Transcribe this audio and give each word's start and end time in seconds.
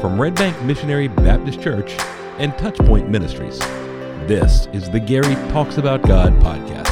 from 0.00 0.20
Red 0.20 0.34
Bank 0.34 0.60
Missionary 0.62 1.08
Baptist 1.08 1.60
Church 1.60 1.92
and 2.38 2.52
Touchpoint 2.54 3.08
Ministries. 3.08 3.58
This 4.28 4.66
is 4.72 4.90
the 4.90 5.00
Gary 5.00 5.34
Talks 5.50 5.78
About 5.78 6.02
God 6.02 6.34
podcast. 6.40 6.90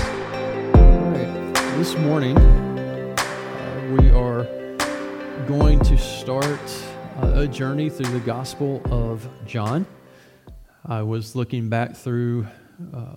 All 0.76 1.10
right. 1.10 1.54
This 1.76 1.96
morning, 1.98 2.38
uh, 2.38 3.96
we 3.98 4.08
are 4.10 4.44
going 5.46 5.80
to 5.80 5.98
start 5.98 6.58
uh, 7.22 7.32
a 7.34 7.46
journey 7.46 7.90
through 7.90 8.10
the 8.10 8.24
Gospel 8.24 8.80
of 8.90 9.28
John. 9.46 9.84
I 10.86 11.02
was 11.02 11.36
looking 11.36 11.68
back 11.68 11.96
through 11.96 12.46
uh, 12.94 13.16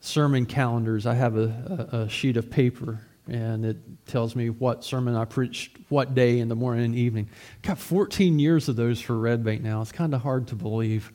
sermon 0.00 0.46
calendars. 0.46 1.06
I 1.06 1.14
have 1.14 1.36
a, 1.36 1.88
a, 1.92 1.96
a 1.98 2.08
sheet 2.08 2.36
of 2.36 2.50
paper 2.50 3.00
and 3.26 3.64
it 3.64 3.76
tells 4.06 4.36
me 4.36 4.50
what 4.50 4.84
sermon 4.84 5.14
I 5.14 5.24
preached 5.24 5.78
what 5.88 6.14
day 6.14 6.38
in 6.38 6.48
the 6.48 6.56
morning 6.56 6.84
and 6.84 6.94
evening. 6.94 7.30
Got 7.62 7.78
14 7.78 8.38
years 8.38 8.68
of 8.68 8.76
those 8.76 9.00
for 9.00 9.18
Red 9.18 9.44
Bank 9.44 9.62
now. 9.62 9.80
It's 9.80 9.92
kind 9.92 10.14
of 10.14 10.20
hard 10.20 10.48
to 10.48 10.54
believe. 10.54 11.10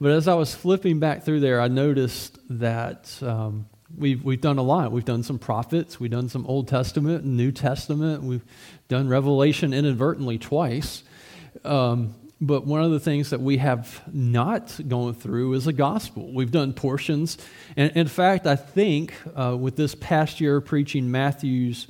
But 0.00 0.12
as 0.12 0.28
I 0.28 0.34
was 0.34 0.54
flipping 0.54 0.98
back 0.98 1.22
through 1.24 1.40
there, 1.40 1.60
I 1.60 1.68
noticed 1.68 2.38
that 2.58 3.16
um, 3.22 3.66
we've, 3.96 4.22
we've 4.22 4.40
done 4.40 4.58
a 4.58 4.62
lot. 4.62 4.92
We've 4.92 5.04
done 5.04 5.22
some 5.22 5.38
prophets, 5.38 5.98
we've 6.00 6.10
done 6.10 6.28
some 6.28 6.44
Old 6.46 6.68
Testament 6.68 7.24
New 7.24 7.52
Testament, 7.52 8.22
we've 8.22 8.44
done 8.88 9.08
Revelation 9.08 9.72
inadvertently 9.72 10.38
twice. 10.38 11.02
Um, 11.64 12.14
but 12.40 12.66
one 12.66 12.82
of 12.82 12.90
the 12.90 13.00
things 13.00 13.30
that 13.30 13.40
we 13.40 13.56
have 13.56 14.02
not 14.12 14.78
gone 14.88 15.14
through 15.14 15.54
is 15.54 15.66
a 15.66 15.72
gospel. 15.72 16.32
We've 16.32 16.50
done 16.50 16.74
portions. 16.74 17.38
And 17.76 17.90
in 17.96 18.08
fact, 18.08 18.46
I 18.46 18.56
think 18.56 19.14
uh, 19.34 19.56
with 19.58 19.76
this 19.76 19.94
past 19.94 20.40
year 20.40 20.60
preaching 20.60 21.10
Matthew's 21.10 21.86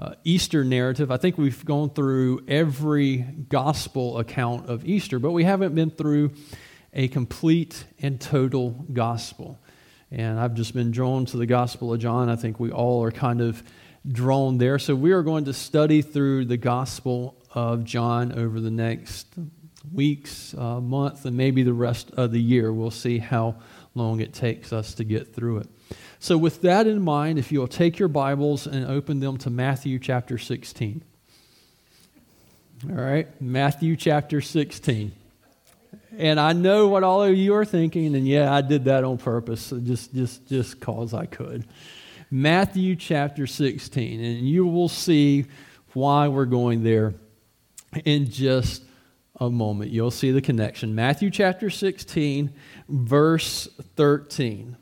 uh, 0.00 0.14
Easter 0.24 0.64
narrative, 0.64 1.12
I 1.12 1.16
think 1.16 1.38
we've 1.38 1.64
gone 1.64 1.90
through 1.90 2.44
every 2.48 3.18
gospel 3.18 4.18
account 4.18 4.68
of 4.68 4.84
Easter, 4.84 5.20
but 5.20 5.30
we 5.30 5.44
haven't 5.44 5.76
been 5.76 5.90
through 5.90 6.32
a 6.92 7.06
complete 7.06 7.84
and 8.00 8.20
total 8.20 8.70
gospel. 8.92 9.60
And 10.10 10.40
I've 10.40 10.54
just 10.54 10.74
been 10.74 10.90
drawn 10.90 11.26
to 11.26 11.36
the 11.36 11.46
Gospel 11.46 11.92
of 11.92 12.00
John. 12.00 12.28
I 12.28 12.36
think 12.36 12.60
we 12.60 12.70
all 12.70 13.02
are 13.02 13.10
kind 13.10 13.40
of 13.40 13.62
drawn 14.06 14.58
there. 14.58 14.78
So 14.78 14.94
we 14.94 15.12
are 15.12 15.22
going 15.22 15.46
to 15.46 15.52
study 15.52 16.02
through 16.02 16.44
the 16.44 16.56
Gospel 16.56 17.36
of 17.52 17.84
John 17.84 18.32
over 18.32 18.60
the 18.60 18.70
next 18.70 19.26
weeks, 19.92 20.54
uh, 20.54 20.80
month, 20.80 21.24
and 21.24 21.36
maybe 21.36 21.62
the 21.62 21.74
rest 21.74 22.10
of 22.12 22.32
the 22.32 22.40
year. 22.40 22.72
We'll 22.72 22.90
see 22.90 23.18
how 23.18 23.56
long 23.94 24.20
it 24.20 24.32
takes 24.32 24.72
us 24.72 24.94
to 24.94 25.04
get 25.04 25.34
through 25.34 25.58
it. 25.58 25.68
So, 26.18 26.38
with 26.38 26.62
that 26.62 26.86
in 26.86 27.02
mind, 27.02 27.38
if 27.38 27.52
you'll 27.52 27.68
take 27.68 27.98
your 27.98 28.08
Bibles 28.08 28.66
and 28.66 28.86
open 28.86 29.20
them 29.20 29.36
to 29.38 29.50
Matthew 29.50 29.98
chapter 29.98 30.38
16. 30.38 31.02
All 32.88 32.96
right, 32.96 33.28
Matthew 33.40 33.96
chapter 33.96 34.40
16. 34.40 35.12
And 36.16 36.38
I 36.38 36.52
know 36.52 36.88
what 36.88 37.02
all 37.02 37.24
of 37.24 37.36
you 37.36 37.54
are 37.54 37.64
thinking, 37.64 38.14
and 38.14 38.26
yeah, 38.26 38.52
I 38.54 38.60
did 38.60 38.84
that 38.84 39.04
on 39.04 39.18
purpose, 39.18 39.70
just 39.70 40.14
just 40.14 40.46
just 40.48 40.80
cause 40.80 41.12
I 41.12 41.26
could. 41.26 41.66
Matthew 42.30 42.96
chapter 42.96 43.46
16, 43.46 44.20
and 44.22 44.48
you 44.48 44.66
will 44.66 44.88
see 44.88 45.46
why 45.92 46.28
we're 46.28 46.46
going 46.46 46.82
there 46.82 47.14
in 48.04 48.30
just 48.30 48.83
a 49.40 49.50
moment. 49.50 49.90
You'll 49.90 50.10
see 50.10 50.30
the 50.30 50.40
connection. 50.40 50.94
Matthew 50.94 51.30
chapter 51.30 51.70
16, 51.70 52.52
verse 52.88 53.68
13. 53.96 54.76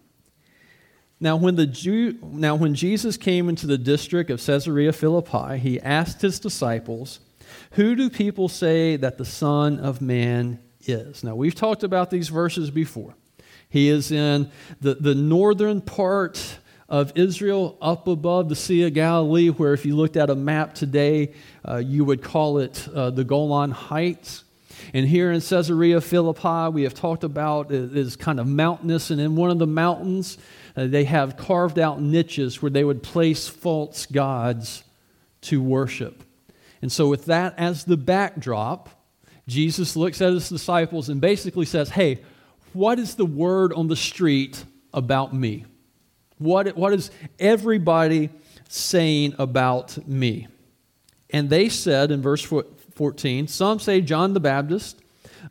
Now 1.20 1.36
when, 1.36 1.54
the 1.54 1.66
Jew, 1.66 2.18
now, 2.22 2.56
when 2.56 2.74
Jesus 2.74 3.16
came 3.16 3.48
into 3.48 3.66
the 3.66 3.78
district 3.78 4.28
of 4.30 4.44
Caesarea 4.44 4.92
Philippi, 4.92 5.56
he 5.58 5.80
asked 5.80 6.20
his 6.20 6.40
disciples, 6.40 7.20
Who 7.72 7.94
do 7.94 8.10
people 8.10 8.48
say 8.48 8.96
that 8.96 9.18
the 9.18 9.24
Son 9.24 9.78
of 9.78 10.02
Man 10.02 10.58
is? 10.84 11.22
Now, 11.22 11.36
we've 11.36 11.54
talked 11.54 11.84
about 11.84 12.10
these 12.10 12.28
verses 12.28 12.70
before. 12.70 13.14
He 13.68 13.88
is 13.88 14.10
in 14.10 14.50
the, 14.80 14.94
the 14.94 15.14
northern 15.14 15.80
part 15.80 16.58
of 16.92 17.12
Israel, 17.14 17.78
up 17.80 18.06
above 18.06 18.50
the 18.50 18.54
Sea 18.54 18.82
of 18.82 18.92
Galilee, 18.92 19.48
where 19.48 19.72
if 19.72 19.86
you 19.86 19.96
looked 19.96 20.18
at 20.18 20.28
a 20.28 20.34
map 20.34 20.74
today, 20.74 21.32
uh, 21.66 21.76
you 21.76 22.04
would 22.04 22.22
call 22.22 22.58
it 22.58 22.86
uh, 22.94 23.08
the 23.08 23.24
Golan 23.24 23.70
Heights. 23.70 24.44
And 24.94 25.06
here 25.06 25.32
in 25.32 25.40
Caesarea 25.40 26.00
Philippi, 26.00 26.72
we 26.72 26.82
have 26.82 26.94
talked 26.94 27.24
about 27.24 27.70
it 27.70 27.96
is 27.96 28.16
kind 28.16 28.40
of 28.40 28.46
mountainous, 28.46 29.10
and 29.10 29.20
in 29.20 29.36
one 29.36 29.50
of 29.50 29.58
the 29.58 29.66
mountains, 29.66 30.38
uh, 30.76 30.86
they 30.86 31.04
have 31.04 31.36
carved 31.36 31.78
out 31.78 32.00
niches 32.00 32.62
where 32.62 32.70
they 32.70 32.84
would 32.84 33.02
place 33.02 33.48
false 33.48 34.06
gods 34.06 34.84
to 35.42 35.62
worship. 35.62 36.22
And 36.80 36.90
so, 36.90 37.08
with 37.08 37.26
that 37.26 37.54
as 37.58 37.84
the 37.84 37.96
backdrop, 37.96 38.88
Jesus 39.46 39.96
looks 39.96 40.20
at 40.20 40.32
his 40.32 40.48
disciples 40.48 41.08
and 41.08 41.20
basically 41.20 41.66
says, 41.66 41.90
Hey, 41.90 42.20
what 42.72 42.98
is 42.98 43.16
the 43.16 43.26
word 43.26 43.72
on 43.72 43.88
the 43.88 43.96
street 43.96 44.64
about 44.92 45.34
me? 45.34 45.64
What, 46.38 46.76
what 46.76 46.92
is 46.92 47.10
everybody 47.38 48.30
saying 48.68 49.34
about 49.38 50.06
me? 50.08 50.48
And 51.30 51.48
they 51.48 51.68
said 51.68 52.10
in 52.10 52.20
verse 52.20 52.42
14. 52.94 53.48
Some 53.48 53.78
say 53.78 54.00
John 54.00 54.34
the 54.34 54.40
Baptist, 54.40 55.00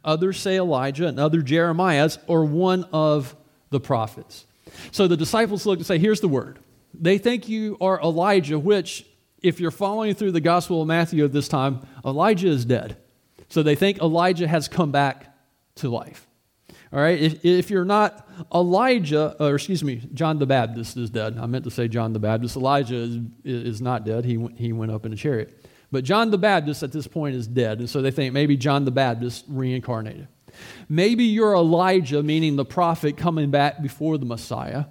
others 0.03 0.39
say 0.39 0.57
Elijah, 0.57 1.07
and 1.07 1.19
other 1.19 1.41
Jeremiah's, 1.41 2.19
or 2.27 2.45
one 2.45 2.85
of 2.93 3.35
the 3.69 3.79
prophets. 3.79 4.45
So 4.91 5.07
the 5.07 5.17
disciples 5.17 5.65
look 5.65 5.79
and 5.79 5.85
say, 5.85 5.97
Here's 5.97 6.21
the 6.21 6.27
word. 6.27 6.59
They 6.93 7.17
think 7.17 7.47
you 7.49 7.77
are 7.81 7.99
Elijah, 8.01 8.59
which, 8.59 9.05
if 9.41 9.59
you're 9.59 9.71
following 9.71 10.13
through 10.13 10.33
the 10.33 10.41
Gospel 10.41 10.81
of 10.81 10.87
Matthew 10.87 11.23
at 11.23 11.31
this 11.31 11.47
time, 11.47 11.85
Elijah 12.05 12.49
is 12.49 12.65
dead. 12.65 12.97
So 13.49 13.63
they 13.63 13.75
think 13.75 13.99
Elijah 13.99 14.47
has 14.47 14.67
come 14.67 14.91
back 14.91 15.35
to 15.75 15.89
life. 15.89 16.27
All 16.93 16.99
right, 16.99 17.19
if, 17.19 17.45
if 17.45 17.69
you're 17.69 17.85
not 17.85 18.27
Elijah, 18.53 19.35
or 19.39 19.55
excuse 19.55 19.83
me, 19.83 20.01
John 20.13 20.39
the 20.39 20.45
Baptist 20.45 20.97
is 20.97 21.09
dead. 21.09 21.37
I 21.37 21.45
meant 21.45 21.63
to 21.63 21.71
say 21.71 21.87
John 21.87 22.11
the 22.11 22.19
Baptist. 22.19 22.57
Elijah 22.57 22.95
is, 22.95 23.17
is 23.45 23.81
not 23.81 24.05
dead. 24.05 24.25
He, 24.25 24.45
he 24.55 24.73
went 24.73 24.91
up 24.91 25.05
in 25.05 25.13
a 25.13 25.15
chariot. 25.15 25.65
But 25.91 26.03
John 26.03 26.31
the 26.31 26.37
Baptist 26.37 26.83
at 26.83 26.91
this 26.91 27.07
point 27.07 27.35
is 27.35 27.47
dead, 27.47 27.79
and 27.79 27.89
so 27.89 28.01
they 28.01 28.11
think 28.11 28.33
maybe 28.33 28.55
John 28.55 28.85
the 28.85 28.91
Baptist 28.91 29.45
reincarnated. 29.47 30.27
Maybe 30.89 31.25
you're 31.25 31.53
Elijah, 31.53 32.23
meaning 32.23 32.55
the 32.55 32.65
prophet 32.65 33.17
coming 33.17 33.51
back 33.51 33.81
before 33.81 34.17
the 34.17 34.25
Messiah. 34.25 34.85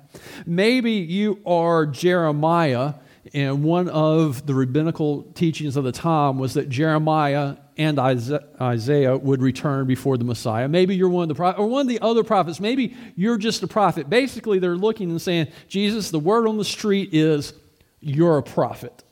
Maybe 0.46 0.92
you 0.92 1.40
are 1.46 1.86
Jeremiah, 1.86 2.94
and 3.34 3.62
one 3.62 3.88
of 3.88 4.46
the 4.46 4.54
rabbinical 4.54 5.22
teachings 5.34 5.76
of 5.76 5.84
the 5.84 5.92
time 5.92 6.38
was 6.38 6.54
that 6.54 6.68
Jeremiah 6.68 7.56
and 7.76 7.98
Isaiah 7.98 9.16
would 9.16 9.40
return 9.40 9.86
before 9.86 10.18
the 10.18 10.24
Messiah. 10.24 10.68
Maybe 10.68 10.96
you're 10.96 11.08
one 11.08 11.30
of 11.30 11.36
the 11.36 11.42
or 11.56 11.66
one 11.66 11.82
of 11.82 11.88
the 11.88 12.00
other 12.00 12.24
prophets. 12.24 12.60
Maybe 12.60 12.94
you're 13.16 13.38
just 13.38 13.62
a 13.62 13.66
prophet. 13.66 14.10
Basically, 14.10 14.58
they're 14.58 14.76
looking 14.76 15.10
and 15.10 15.20
saying, 15.20 15.48
Jesus, 15.68 16.10
the 16.10 16.18
word 16.18 16.46
on 16.46 16.58
the 16.58 16.64
street 16.64 17.14
is, 17.14 17.54
you're 18.00 18.38
a 18.38 18.42
prophet. 18.42 19.02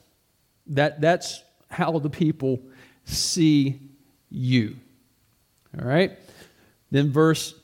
That, 0.67 1.01
that's 1.01 1.43
how 1.69 1.99
the 1.99 2.11
people 2.11 2.61
see 3.05 3.81
you. 4.31 4.77
All 5.79 5.87
right? 5.87 6.19
Then 6.91 7.11
verse 7.11 7.55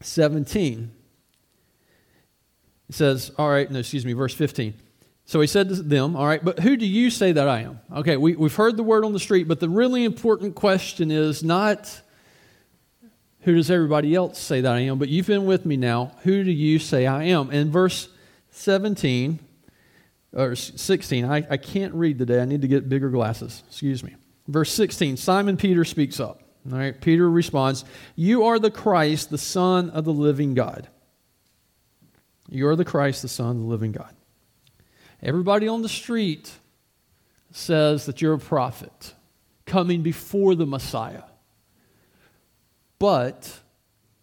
17. 0.00 0.90
It 2.88 2.94
says, 2.94 3.30
all 3.38 3.48
right, 3.48 3.70
no, 3.70 3.78
excuse 3.78 4.04
me, 4.04 4.12
verse 4.12 4.34
15. 4.34 4.74
So 5.24 5.40
he 5.40 5.46
said 5.46 5.68
to 5.68 5.76
them, 5.76 6.16
All 6.16 6.26
right, 6.26 6.44
but 6.44 6.58
who 6.58 6.76
do 6.76 6.84
you 6.84 7.08
say 7.08 7.32
that 7.32 7.48
I 7.48 7.60
am? 7.60 7.80
Okay, 7.94 8.16
we, 8.16 8.34
we've 8.34 8.54
heard 8.54 8.76
the 8.76 8.82
word 8.82 9.04
on 9.04 9.12
the 9.12 9.20
street, 9.20 9.48
but 9.48 9.60
the 9.60 9.68
really 9.68 10.04
important 10.04 10.54
question 10.54 11.10
is 11.10 11.42
not 11.42 12.00
who 13.40 13.54
does 13.54 13.70
everybody 13.70 14.14
else 14.14 14.38
say 14.38 14.60
that 14.60 14.72
I 14.72 14.80
am, 14.80 14.98
but 14.98 15.08
you've 15.08 15.26
been 15.26 15.46
with 15.46 15.64
me 15.64 15.76
now. 15.76 16.12
Who 16.22 16.44
do 16.44 16.50
you 16.50 16.78
say 16.78 17.06
I 17.06 17.24
am? 17.24 17.50
In 17.50 17.70
verse 17.70 18.08
17 18.50 19.38
or 20.34 20.54
16. 20.56 21.24
I, 21.24 21.46
I 21.48 21.56
can't 21.56 21.94
read 21.94 22.18
today. 22.18 22.40
I 22.40 22.44
need 22.44 22.62
to 22.62 22.68
get 22.68 22.88
bigger 22.88 23.10
glasses. 23.10 23.62
Excuse 23.68 24.02
me. 24.02 24.14
Verse 24.48 24.72
16 24.72 25.16
Simon 25.16 25.56
Peter 25.56 25.84
speaks 25.84 26.20
up. 26.20 26.42
All 26.70 26.78
right, 26.78 26.98
Peter 27.00 27.28
responds, 27.28 27.84
You 28.14 28.44
are 28.44 28.58
the 28.58 28.70
Christ, 28.70 29.30
the 29.30 29.38
Son 29.38 29.90
of 29.90 30.04
the 30.04 30.12
living 30.12 30.54
God. 30.54 30.88
You 32.48 32.68
are 32.68 32.76
the 32.76 32.84
Christ, 32.84 33.22
the 33.22 33.28
Son 33.28 33.50
of 33.50 33.58
the 33.58 33.66
living 33.66 33.92
God. 33.92 34.14
Everybody 35.22 35.66
on 35.66 35.82
the 35.82 35.88
street 35.88 36.52
says 37.50 38.06
that 38.06 38.22
you're 38.22 38.34
a 38.34 38.38
prophet 38.38 39.14
coming 39.66 40.02
before 40.02 40.54
the 40.54 40.66
Messiah. 40.66 41.22
But 42.98 43.60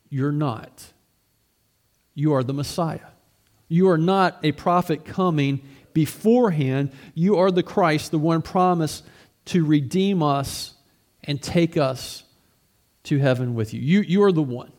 you're 0.09 0.31
not. 0.31 0.94
You 2.13 2.33
are 2.33 2.44
the 2.44 2.53
Messiah. 2.53 3.00
You 3.67 3.89
are 3.89 3.97
not 3.97 4.39
a 4.44 4.51
prophet 4.51 5.06
coming 5.06 5.61
beforehand, 5.94 6.91
you 7.13 7.38
are 7.38 7.51
the 7.51 7.63
Christ, 7.63 8.12
the 8.12 8.19
one 8.19 8.41
promised 8.41 9.06
to 9.45 9.65
redeem 9.65 10.21
us 10.24 10.74
and 11.24 11.41
take 11.41 11.77
us 11.77 12.24
to 13.03 13.18
heaven 13.18 13.56
with 13.56 13.74
you. 13.74 13.81
You, 13.81 14.01
you 14.01 14.24
are 14.24 14.31
the 14.31 14.41
one. 14.44 14.71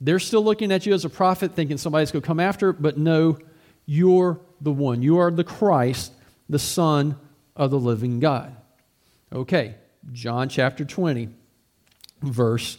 They're 0.00 0.18
still 0.18 0.44
looking 0.44 0.72
at 0.72 0.86
you 0.86 0.94
as 0.94 1.04
a 1.04 1.10
prophet, 1.10 1.54
thinking 1.54 1.78
somebody's 1.78 2.10
going 2.10 2.22
to 2.22 2.26
come 2.26 2.40
after, 2.40 2.72
but 2.72 2.98
no, 2.98 3.38
you're 3.86 4.40
the 4.60 4.72
one. 4.72 5.02
You 5.02 5.18
are 5.18 5.30
the 5.30 5.44
Christ, 5.44 6.12
the 6.48 6.58
Son 6.58 7.16
of 7.56 7.70
the 7.70 7.78
living 7.78 8.20
God. 8.20 8.54
Okay, 9.32 9.76
John 10.12 10.48
chapter 10.48 10.84
20. 10.84 11.28
verse 12.22 12.78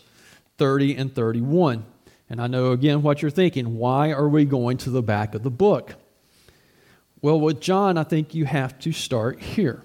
30 0.57 0.95
and 0.95 1.13
31. 1.13 1.85
And 2.29 2.41
I 2.41 2.47
know 2.47 2.71
again 2.71 3.01
what 3.03 3.21
you're 3.21 3.31
thinking. 3.31 3.77
Why 3.77 4.11
are 4.11 4.27
we 4.27 4.45
going 4.45 4.77
to 4.77 4.89
the 4.89 5.03
back 5.03 5.35
of 5.35 5.43
the 5.43 5.51
book? 5.51 5.95
Well, 7.25 7.39
with 7.39 7.59
John, 7.59 7.97
I 7.97 8.03
think 8.03 8.35
you 8.35 8.45
have 8.45 8.77
to 8.81 8.91
start 8.91 9.41
here. 9.41 9.81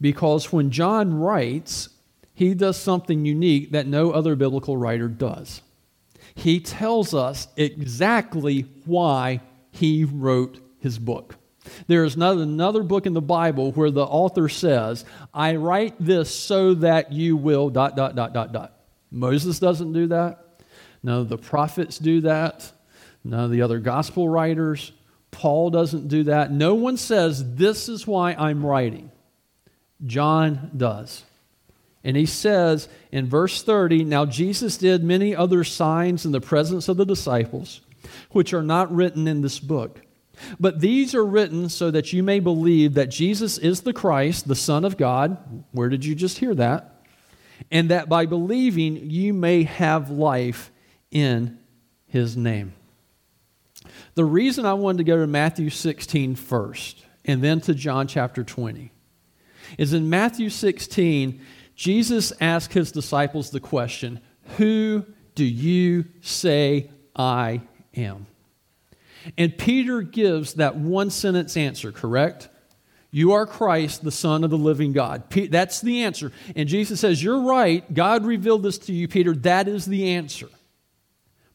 Because 0.00 0.52
when 0.52 0.72
John 0.72 1.14
writes, 1.14 1.88
he 2.34 2.52
does 2.54 2.78
something 2.78 3.24
unique 3.24 3.70
that 3.70 3.86
no 3.86 4.10
other 4.10 4.34
biblical 4.34 4.76
writer 4.76 5.06
does. 5.06 5.62
He 6.34 6.58
tells 6.58 7.14
us 7.14 7.46
exactly 7.56 8.62
why 8.84 9.42
he 9.70 10.02
wrote 10.02 10.58
his 10.80 10.98
book. 10.98 11.36
There 11.86 12.02
is 12.02 12.16
not 12.16 12.38
another 12.38 12.82
book 12.82 13.06
in 13.06 13.12
the 13.12 13.20
Bible 13.20 13.70
where 13.70 13.92
the 13.92 14.02
author 14.02 14.48
says, 14.48 15.04
I 15.32 15.54
write 15.54 15.94
this 16.00 16.34
so 16.34 16.74
that 16.74 17.12
you 17.12 17.36
will, 17.36 17.70
dot, 17.70 17.94
dot, 17.94 18.16
dot, 18.16 18.34
dot, 18.34 18.52
dot. 18.52 18.80
Moses 19.12 19.60
doesn't 19.60 19.92
do 19.92 20.08
that. 20.08 20.44
None 21.04 21.20
of 21.20 21.28
the 21.28 21.38
prophets 21.38 22.00
do 22.00 22.22
that. 22.22 22.72
None 23.24 23.44
of 23.44 23.50
the 23.50 23.62
other 23.62 23.78
gospel 23.78 24.28
writers. 24.28 24.92
Paul 25.30 25.70
doesn't 25.70 26.08
do 26.08 26.24
that. 26.24 26.52
No 26.52 26.74
one 26.74 26.96
says, 26.96 27.54
This 27.54 27.88
is 27.88 28.06
why 28.06 28.32
I'm 28.34 28.64
writing. 28.64 29.10
John 30.04 30.70
does. 30.76 31.24
And 32.04 32.16
he 32.16 32.26
says 32.26 32.88
in 33.12 33.28
verse 33.28 33.62
30 33.62 34.04
Now 34.04 34.26
Jesus 34.26 34.76
did 34.76 35.04
many 35.04 35.34
other 35.34 35.64
signs 35.64 36.26
in 36.26 36.32
the 36.32 36.40
presence 36.40 36.88
of 36.88 36.96
the 36.96 37.06
disciples, 37.06 37.80
which 38.30 38.52
are 38.52 38.62
not 38.62 38.94
written 38.94 39.28
in 39.28 39.40
this 39.40 39.58
book. 39.58 40.00
But 40.58 40.80
these 40.80 41.14
are 41.14 41.24
written 41.24 41.68
so 41.68 41.90
that 41.90 42.12
you 42.12 42.22
may 42.22 42.40
believe 42.40 42.94
that 42.94 43.10
Jesus 43.10 43.58
is 43.58 43.82
the 43.82 43.92
Christ, 43.92 44.48
the 44.48 44.56
Son 44.56 44.84
of 44.84 44.96
God. 44.96 45.64
Where 45.72 45.88
did 45.88 46.04
you 46.04 46.14
just 46.14 46.38
hear 46.38 46.54
that? 46.54 47.04
And 47.70 47.90
that 47.90 48.08
by 48.08 48.26
believing 48.26 49.10
you 49.10 49.32
may 49.32 49.62
have 49.62 50.10
life 50.10 50.72
in 51.10 51.58
his 52.06 52.36
name. 52.36 52.72
The 54.14 54.24
reason 54.24 54.66
I 54.66 54.74
wanted 54.74 54.98
to 54.98 55.04
go 55.04 55.16
to 55.16 55.26
Matthew 55.26 55.70
16 55.70 56.36
first 56.36 57.04
and 57.24 57.42
then 57.42 57.60
to 57.62 57.74
John 57.74 58.06
chapter 58.06 58.44
20 58.44 58.92
is 59.78 59.92
in 59.92 60.10
Matthew 60.10 60.50
16, 60.50 61.40
Jesus 61.74 62.32
asked 62.40 62.72
his 62.72 62.92
disciples 62.92 63.50
the 63.50 63.60
question, 63.60 64.20
Who 64.56 65.06
do 65.34 65.44
you 65.44 66.04
say 66.20 66.90
I 67.16 67.62
am? 67.94 68.26
And 69.38 69.56
Peter 69.56 70.02
gives 70.02 70.54
that 70.54 70.76
one 70.76 71.10
sentence 71.10 71.56
answer, 71.56 71.92
correct? 71.92 72.48
You 73.14 73.32
are 73.32 73.46
Christ, 73.46 74.02
the 74.02 74.10
Son 74.10 74.42
of 74.42 74.50
the 74.50 74.58
living 74.58 74.92
God. 74.92 75.30
That's 75.30 75.80
the 75.80 76.02
answer. 76.04 76.32
And 76.56 76.68
Jesus 76.68 76.98
says, 76.98 77.22
You're 77.22 77.42
right. 77.42 77.92
God 77.92 78.24
revealed 78.24 78.62
this 78.62 78.78
to 78.78 78.92
you, 78.92 79.06
Peter. 79.06 79.34
That 79.34 79.68
is 79.68 79.84
the 79.84 80.10
answer. 80.10 80.48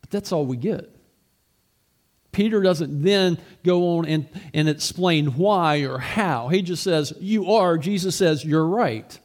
But 0.01 0.11
that's 0.11 0.31
all 0.31 0.45
we 0.45 0.55
get. 0.55 0.96
Peter 2.37 2.61
doesn't 2.61 3.01
then 3.01 3.39
go 3.63 3.97
on 3.97 4.05
and, 4.05 4.29
and 4.53 4.69
explain 4.69 5.25
why 5.37 5.79
or 5.79 5.97
how. 5.97 6.49
He 6.49 6.61
just 6.61 6.83
says, 6.83 7.11
You 7.19 7.53
are. 7.53 7.79
Jesus 7.79 8.15
says, 8.15 8.45
You're 8.45 8.67
right. 8.67 9.19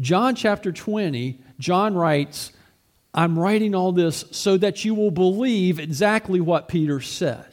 John 0.00 0.34
chapter 0.34 0.72
20, 0.72 1.40
John 1.60 1.94
writes, 1.94 2.50
I'm 3.14 3.38
writing 3.38 3.76
all 3.76 3.92
this 3.92 4.24
so 4.32 4.56
that 4.56 4.84
you 4.84 4.96
will 4.96 5.12
believe 5.12 5.78
exactly 5.78 6.40
what 6.40 6.66
Peter 6.66 7.00
said. 7.00 7.46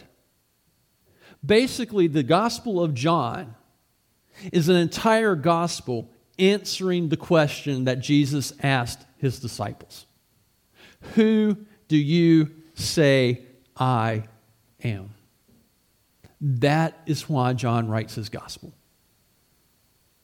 Basically, 1.46 2.08
the 2.08 2.24
Gospel 2.24 2.84
of 2.84 2.96
John 2.96 3.54
is 4.52 4.70
an 4.70 4.76
entire 4.76 5.36
gospel 5.36 6.10
answering 6.40 7.10
the 7.10 7.18
question 7.18 7.84
that 7.84 8.00
Jesus 8.00 8.54
asked 8.64 9.06
his 9.20 9.40
disciples 9.40 10.08
Who 11.14 11.58
do 11.88 11.98
you 11.98 12.50
say 12.74 13.46
I 13.80 14.26
am? 14.84 15.12
That 16.42 17.00
is 17.06 17.30
why 17.30 17.54
John 17.54 17.88
writes 17.88 18.16
his 18.16 18.30
gospel, 18.30 18.74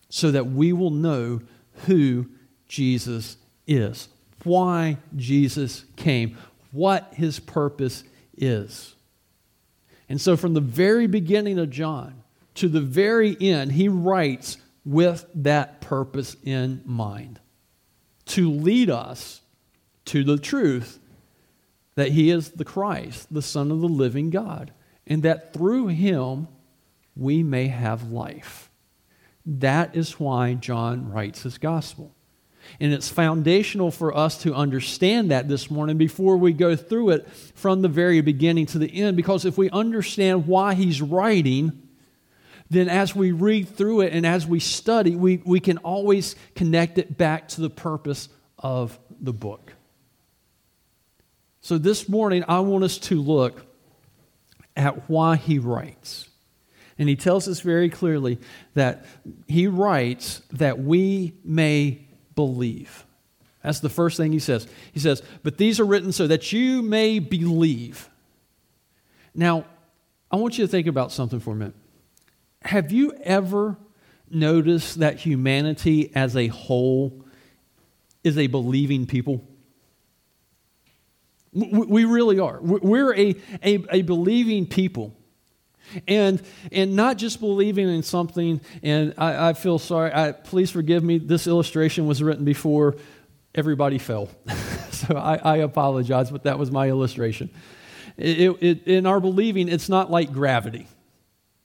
so 0.09 0.31
that 0.31 0.47
we 0.47 0.73
will 0.73 0.91
know 0.91 1.41
who 1.85 2.29
Jesus 2.67 3.37
is, 3.67 4.07
why 4.43 4.97
Jesus 5.15 5.85
came, 5.95 6.37
what 6.71 7.13
his 7.13 7.39
purpose 7.39 8.03
is. 8.37 8.95
And 10.07 10.21
so, 10.21 10.37
from 10.37 10.53
the 10.53 10.61
very 10.61 11.07
beginning 11.07 11.57
of 11.57 11.69
John 11.69 12.21
to 12.55 12.69
the 12.69 12.81
very 12.81 13.35
end, 13.39 13.71
he 13.71 13.89
writes 13.89 14.57
with 14.85 15.25
that 15.35 15.81
purpose 15.81 16.37
in 16.43 16.81
mind 16.85 17.39
to 18.25 18.51
lead 18.51 18.89
us 18.89 19.41
to 20.05 20.23
the 20.23 20.37
truth 20.37 20.99
that 21.95 22.11
he 22.11 22.29
is 22.29 22.51
the 22.51 22.65
Christ, 22.65 23.33
the 23.33 23.41
Son 23.41 23.71
of 23.71 23.81
the 23.81 23.87
living 23.87 24.29
God, 24.29 24.71
and 25.07 25.23
that 25.23 25.53
through 25.53 25.87
him 25.87 26.47
we 27.15 27.43
may 27.43 27.67
have 27.67 28.11
life. 28.11 28.69
That 29.45 29.95
is 29.95 30.19
why 30.19 30.55
John 30.55 31.11
writes 31.11 31.43
his 31.43 31.57
gospel. 31.57 32.13
And 32.79 32.91
it's 32.91 33.09
foundational 33.09 33.91
for 33.91 34.15
us 34.15 34.41
to 34.41 34.55
understand 34.55 35.31
that 35.31 35.47
this 35.47 35.69
morning 35.69 35.97
before 35.97 36.35
we 36.37 36.51
go 36.51 36.75
through 36.75 37.11
it 37.11 37.29
from 37.53 37.81
the 37.81 37.87
very 37.87 38.21
beginning 38.21 38.65
to 38.67 38.79
the 38.79 39.03
end. 39.03 39.15
Because 39.15 39.45
if 39.45 39.57
we 39.57 39.69
understand 39.69 40.47
why 40.47 40.73
he's 40.73 40.99
writing, 41.01 41.83
then 42.71 42.89
as 42.89 43.15
we 43.15 43.31
read 43.31 43.69
through 43.69 44.01
it 44.01 44.13
and 44.13 44.25
as 44.25 44.47
we 44.47 44.59
study, 44.59 45.15
we, 45.15 45.43
we 45.45 45.59
can 45.59 45.77
always 45.79 46.35
connect 46.55 46.97
it 46.97 47.17
back 47.17 47.47
to 47.49 47.61
the 47.61 47.69
purpose 47.69 48.29
of 48.57 48.97
the 49.21 49.33
book. 49.33 49.74
So 51.65 51.79
this 51.79 52.07
morning, 52.07 52.43
I 52.47 52.59
want 52.59 52.83
us 52.83 52.99
to 52.99 53.19
look 53.19 53.65
at 54.75 55.09
why 55.09 55.35
he 55.35 55.57
writes. 55.57 56.29
And 56.99 57.09
he 57.09 57.15
tells 57.15 57.47
us 57.47 57.61
very 57.61 57.89
clearly 57.89 58.37
that 58.75 59.03
he 59.47 59.65
writes 59.65 60.43
that 60.51 60.77
we 60.77 61.33
may 61.43 62.05
believe. 62.35 63.03
That's 63.63 63.79
the 63.79 63.89
first 63.89 64.15
thing 64.15 64.31
he 64.31 64.37
says. 64.37 64.67
He 64.91 64.99
says, 64.99 65.23
But 65.41 65.57
these 65.57 65.79
are 65.79 65.85
written 65.85 66.11
so 66.11 66.27
that 66.27 66.51
you 66.51 66.83
may 66.83 67.17
believe. 67.17 68.11
Now, 69.33 69.65
I 70.29 70.35
want 70.35 70.59
you 70.59 70.65
to 70.65 70.71
think 70.71 70.85
about 70.85 71.11
something 71.11 71.39
for 71.39 71.53
a 71.53 71.55
minute. 71.55 71.73
Have 72.61 72.91
you 72.91 73.11
ever 73.23 73.75
noticed 74.29 74.99
that 74.99 75.17
humanity 75.17 76.11
as 76.13 76.37
a 76.37 76.45
whole 76.45 77.25
is 78.23 78.37
a 78.37 78.45
believing 78.45 79.07
people? 79.07 79.43
We 81.55 82.03
really 82.03 82.39
are. 82.39 82.59
We're 82.61 83.15
a, 83.15 83.35
a, 83.63 83.85
a 83.89 84.01
believing 84.01 84.67
people. 84.67 85.15
And 86.07 86.41
and 86.71 86.95
not 86.95 87.17
just 87.17 87.39
believing 87.39 87.87
in 87.87 88.01
something 88.01 88.59
and 88.81 89.13
i, 89.17 89.49
I 89.49 89.53
feel 89.53 89.77
sorry. 89.77 90.11
I, 90.11 90.31
please 90.31 90.71
forgive 90.71 91.03
me. 91.03 91.19
This 91.19 91.45
illustration 91.47 92.07
was 92.07 92.21
written 92.23 92.43
before 92.43 92.95
everybody 93.53 93.97
fell. 93.97 94.29
So 94.95 95.17
I, 95.17 95.35
I, 95.35 95.57
apologize 95.57 96.31
but 96.31 96.43
that 96.43 96.57
was 96.57 96.71
my 96.71 96.87
illustration. 96.87 97.49
It, 98.15 98.55
it, 98.61 98.87
in 98.87 99.05
our 99.05 99.19
believing 99.19 99.67
it's 99.67 99.89
not 99.89 100.09
like 100.09 100.31
gravity 100.31 100.87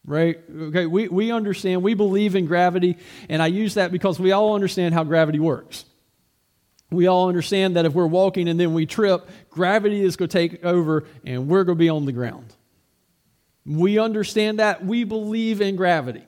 right? 0.04 0.40
Okay 0.50 0.86
we, 0.86 1.06
we 1.06 1.30
understand 1.30 1.82
we 1.82 1.94
believe 1.94 2.34
in 2.34 2.46
gravity 2.46 2.98
and 3.28 3.40
i 3.40 3.46
use 3.46 3.74
that 3.74 3.92
because 3.92 4.18
we 4.18 4.32
all 4.32 4.56
understand 4.56 4.94
how 4.94 5.04
gravity 5.04 5.38
works 5.38 5.84
we 6.90 7.06
all 7.06 7.28
understand 7.28 7.76
that 7.76 7.84
if 7.84 7.92
we're 7.92 8.06
walking 8.06 8.48
and 8.48 8.58
then 8.58 8.74
we 8.74 8.86
trip 8.86 9.28
gravity 9.48 10.02
is 10.02 10.16
going 10.16 10.28
to 10.28 10.32
take 10.32 10.64
over 10.64 11.04
and 11.24 11.48
we're 11.48 11.64
going 11.64 11.78
to 11.78 11.80
be 11.80 11.88
on 11.88 12.04
the 12.04 12.12
ground 12.12 12.54
we 13.66 13.98
understand 13.98 14.58
that. 14.58 14.84
We 14.84 15.04
believe 15.04 15.60
in 15.60 15.76
gravity. 15.76 16.24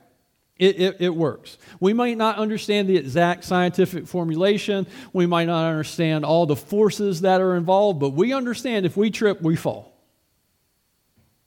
It, 0.59 0.81
it, 0.81 0.97
it, 1.00 1.14
works. 1.14 1.59
We 1.81 1.92
might 1.92 2.16
not 2.16 2.38
understand 2.38 2.88
the 2.88 2.97
exact 2.97 3.42
scientific 3.45 4.07
formulation. 4.07 4.87
We 5.12 5.26
might 5.26 5.47
not 5.47 5.69
understand 5.69 6.25
all 6.25 6.47
the 6.47 6.54
forces 6.54 7.23
that 7.23 7.40
are 7.40 7.57
involved, 7.57 7.99
but 7.99 8.11
we 8.11 8.33
understand 8.33 8.87
if 8.87 8.97
we 8.97 9.11
trip, 9.11 9.42
we 9.42 9.57
fall. 9.57 9.92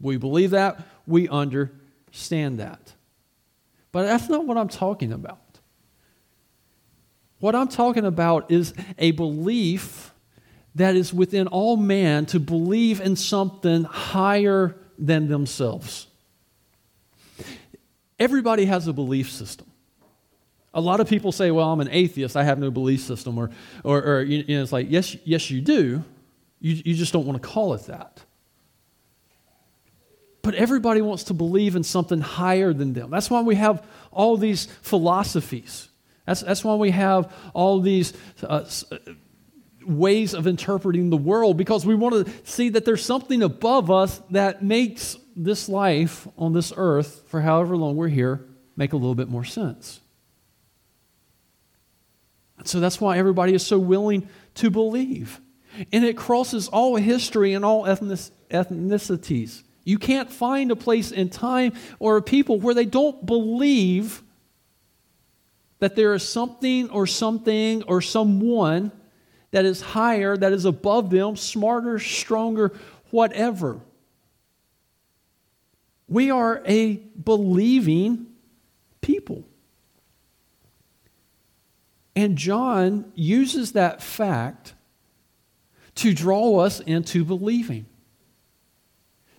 We 0.01 0.17
believe 0.17 0.51
that. 0.51 0.79
We 1.07 1.29
understand 1.29 2.60
that. 2.60 2.93
But 3.93 4.03
that's 4.03 4.27
not 4.27 4.45
what 4.45 4.57
I'm 4.57 4.67
talking 4.67 5.13
about. 5.13 5.39
What 7.39 7.56
I'm 7.56 7.68
talking 7.68 8.06
about 8.06 8.51
is 8.51 8.74
a 8.98 9.12
belief 9.12 10.12
that 10.75 10.96
is 10.96 11.13
within 11.13 11.48
all 11.48 11.77
man 11.77 12.25
to 12.27 12.39
believe 12.39 13.00
in 13.00 13.15
something 13.15 13.84
higher 13.84 14.75
than 14.98 15.27
themselves. 15.27 16.08
Everybody 18.20 18.65
has 18.65 18.88
a 18.88 18.94
belief 18.94 19.32
system. 19.32 19.68
A 20.74 20.82
lot 20.82 21.00
of 21.00 21.08
people 21.08 21.32
say, 21.32 21.51
well, 21.51 21.72
I'm 21.72 21.80
an 21.80 21.89
atheist, 21.89 22.36
I 22.36 22.44
have 22.44 22.60
no 22.60 22.70
belief 22.70 23.01
system. 23.01 23.38
Or, 23.38 23.50
or, 23.84 24.01
or 24.01 24.22
you 24.22 24.44
know, 24.56 24.62
it's 24.62 24.74
like, 24.74 24.88
yes, 24.89 25.15
yes, 25.24 25.50
you 25.50 25.62
do. 25.62 26.04
You, 26.60 26.82
you 26.86 26.94
just 26.96 27.13
don't 27.13 27.25
want 27.25 27.42
to 27.42 27.48
call 27.48 27.74
it 27.74 27.84
that. 27.86 28.22
But 30.42 30.56
everybody 30.56 31.01
wants 31.01 31.25
to 31.25 31.34
believe 31.34 31.75
in 31.75 31.84
something 31.84 32.20
higher 32.20 32.74
than 32.74 32.94
them. 32.94 33.10
That's 33.10 33.30
why 33.30 33.42
we 33.42 33.56
have 33.56 33.86
all 34.12 34.38
these 34.38 34.65
philosophies. 34.82 35.89
That's, 36.25 36.41
that's 36.41 36.63
why 36.63 36.75
we 36.75 36.91
have 36.91 37.32
all 37.53 37.79
these 37.79 38.13
uh, 38.44 38.65
ways 39.86 40.34
of 40.34 40.48
interpreting 40.48 41.10
the 41.10 41.17
world, 41.17 41.58
because 41.58 41.86
we 41.86 41.96
want 41.96 42.25
to 42.25 42.34
see 42.44 42.70
that 42.70 42.86
there's 42.86 43.05
something 43.05 43.44
above 43.44 43.91
us 43.91 44.22
that 44.32 44.63
makes 44.63 45.17
this 45.36 45.70
life 45.70 46.27
on 46.38 46.53
this 46.53 46.74
earth, 46.75 47.24
for 47.27 47.41
however 47.41 47.77
long 47.77 47.96
we're 47.96 48.08
here, 48.08 48.46
make 48.75 48.94
a 48.94 48.98
little 48.98 49.15
bit 49.15 49.29
more 49.29 49.44
sense. 49.44 50.00
So 52.63 52.79
that's 52.79 53.00
why 53.00 53.17
everybody 53.17 53.53
is 53.53 53.65
so 53.65 53.77
willing 53.77 54.27
to 54.55 54.72
believe. 54.72 55.39
And 55.91 56.03
it 56.05 56.17
crosses 56.17 56.67
all 56.70 56.96
history 56.96 57.53
and 57.53 57.63
all 57.63 57.84
ethnicities. 57.86 59.63
You 59.84 60.00
can't 60.00 60.32
find 60.32 60.72
a 60.72 60.75
place 60.75 61.12
in 61.12 61.29
time 61.29 61.74
or 62.00 62.17
a 62.17 62.22
people 62.22 62.60
where 62.60 62.74
they 62.74 62.86
don't 62.86 63.24
believe 63.25 64.24
that 65.79 65.96
there 65.96 66.13
is 66.13 66.27
something 66.27 66.89
or 66.89 67.08
something 67.08 67.84
or 67.84 68.01
someone 68.01 68.91
that 69.51 69.65
is 69.65 69.82
higher, 69.82 70.36
that 70.36 70.53
is 70.53 70.65
above 70.65 71.10
them, 71.10 71.36
smarter, 71.36 72.00
stronger, 72.00 72.74
whatever. 73.12 73.79
We 76.08 76.32
are 76.32 76.62
a 76.65 76.96
believing 76.96 78.27
people. 79.01 79.44
And 82.15 82.38
John 82.38 83.12
uses 83.15 83.74
that 83.74 84.01
fact 84.01 84.74
to 85.96 86.13
draw 86.13 86.60
us 86.60 86.79
into 86.79 87.24
believing. 87.25 87.86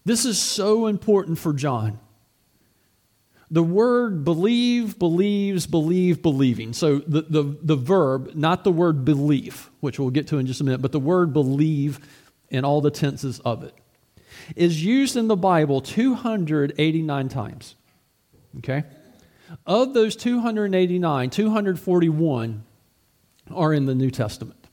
This 0.04 0.24
is 0.24 0.38
so 0.38 0.86
important 0.86 1.38
for 1.38 1.52
John. 1.52 1.98
The 3.50 3.62
word 3.62 4.24
believe, 4.24 4.98
believes, 4.98 5.66
believe, 5.66 6.20
believing. 6.20 6.72
So 6.72 6.98
the, 6.98 7.22
the, 7.22 7.56
the 7.62 7.76
verb, 7.76 8.32
not 8.34 8.64
the 8.64 8.72
word 8.72 9.04
belief, 9.04 9.70
which 9.80 9.98
we'll 9.98 10.10
get 10.10 10.26
to 10.28 10.38
in 10.38 10.46
just 10.46 10.60
a 10.60 10.64
minute, 10.64 10.82
but 10.82 10.92
the 10.92 11.00
word 11.00 11.32
believe 11.32 12.00
in 12.50 12.64
all 12.64 12.80
the 12.80 12.90
tenses 12.90 13.38
of 13.40 13.62
it, 13.62 13.74
is 14.56 14.84
used 14.84 15.16
in 15.16 15.28
the 15.28 15.36
Bible 15.36 15.80
289 15.80 17.28
times. 17.28 17.76
Okay? 18.58 18.84
Of 19.64 19.94
those 19.94 20.16
289, 20.16 21.30
241 21.30 22.64
are 23.54 23.72
in 23.72 23.86
the 23.86 23.94
New 23.94 24.10
Testament. 24.10 24.66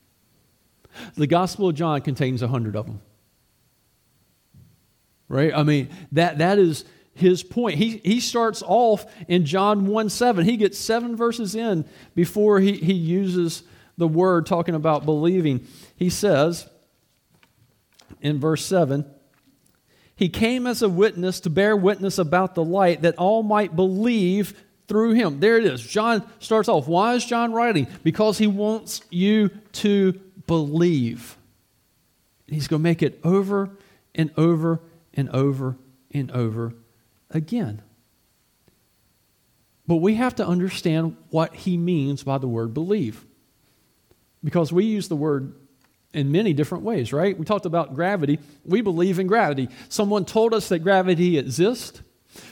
The 1.16 1.28
Gospel 1.28 1.70
of 1.70 1.76
John 1.76 2.02
contains 2.02 2.42
100 2.42 2.76
of 2.76 2.86
them. 2.88 3.02
Right? 5.28 5.54
I 5.54 5.64
mean, 5.64 5.90
that, 6.12 6.40
that 6.40 6.60
is 6.60 6.86
his 7.14 7.44
point. 7.44 7.78
He, 7.78 7.98
he 8.04 8.20
starts 8.20 8.64
off 8.66 9.06
in 9.28 9.46
John 9.46 9.86
1 9.86 10.10
7. 10.10 10.46
He 10.46 10.58
gets 10.58 10.78
seven 10.78 11.16
verses 11.16 11.56
in 11.56 11.86
before 12.16 12.60
he, 12.60 12.74
he 12.74 12.94
uses 12.94 13.64
the 13.98 14.08
word 14.08 14.46
talking 14.46 14.76
about 14.76 15.06
believing. 15.06 15.68
He 15.96 16.10
says 16.10 16.68
in 18.22 18.40
verse 18.40 18.66
7 18.66 19.06
He 20.16 20.30
came 20.30 20.66
as 20.66 20.82
a 20.82 20.90
witness 20.90 21.40
to 21.42 21.50
bear 21.50 21.78
witness 21.78 22.18
about 22.18 22.56
the 22.56 22.64
light 22.64 23.04
that 23.04 23.18
all 23.18 23.44
might 23.44 23.76
believe 23.76 24.60
through 24.88 25.14
him. 25.14 25.40
There 25.40 25.58
it 25.58 25.66
is. 25.66 25.82
John 25.86 26.28
starts 26.40 26.68
off. 26.68 26.88
Why 26.88 27.14
is 27.14 27.26
John 27.26 27.54
writing? 27.54 27.88
Because 28.04 28.38
he 28.38 28.48
wants 28.48 29.02
you 29.10 29.50
to 29.74 30.14
believe. 30.48 31.38
He's 32.48 32.68
going 32.68 32.82
to 32.82 32.84
make 32.84 33.02
it 33.02 33.20
over 33.24 33.78
and 34.14 34.32
over 34.36 34.82
and 35.14 35.30
over 35.30 35.78
and 36.12 36.30
over 36.32 36.74
again. 37.34 37.82
But 39.86 39.98
we 39.98 40.16
have 40.16 40.36
to 40.36 40.48
understand 40.48 41.18
what 41.30 41.54
he 41.54 41.78
means 41.78 42.24
by 42.24 42.38
the 42.38 42.48
word 42.48 42.74
believe. 42.74 43.26
Because 44.44 44.72
we 44.72 44.86
use 44.86 45.10
the 45.10 45.16
word 45.16 45.54
in 46.14 46.32
many 46.32 46.54
different 46.54 46.84
ways, 46.84 47.12
right? 47.12 47.38
We 47.38 47.44
talked 47.44 47.66
about 47.66 47.96
gravity. 47.96 48.40
We 48.64 48.82
believe 48.82 49.20
in 49.20 49.28
gravity. 49.28 49.70
Someone 49.90 50.26
told 50.26 50.54
us 50.54 50.70
that 50.70 50.80
gravity 50.80 51.38
exists. 51.38 52.02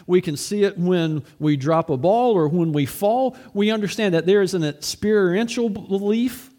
We 0.05 0.21
can 0.21 0.37
see 0.37 0.63
it 0.63 0.77
when 0.77 1.23
we 1.39 1.57
drop 1.57 1.89
a 1.89 1.97
ball 1.97 2.33
or 2.33 2.47
when 2.47 2.71
we 2.73 2.85
fall. 2.85 3.37
We 3.53 3.71
understand 3.71 4.13
that 4.13 4.25
there 4.25 4.41
is 4.41 4.53
an 4.53 4.63
experiential 4.63 5.69
belief. 5.69 6.50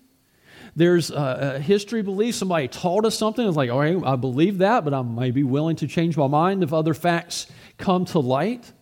There's 0.75 1.11
a, 1.11 1.59
history 1.59 2.03
belief. 2.03 2.35
Somebody 2.35 2.69
taught 2.69 3.05
us 3.05 3.17
something. 3.17 3.47
It's 3.47 3.57
like, 3.57 3.71
all 3.71 3.81
right, 3.81 3.97
I 4.05 4.17
believe 4.17 4.59
that, 4.59 4.85
but 4.85 4.95
I 4.95 5.03
may 5.03 5.31
be 5.31 5.43
willing 5.43 5.77
to 5.77 5.87
change 5.87 6.17
my 6.17 6.27
mind 6.27 6.63
if 6.63 6.73
other 6.73 6.95
facts 6.95 7.47
come 7.77 8.05
to 8.07 8.19
light. 8.19 8.73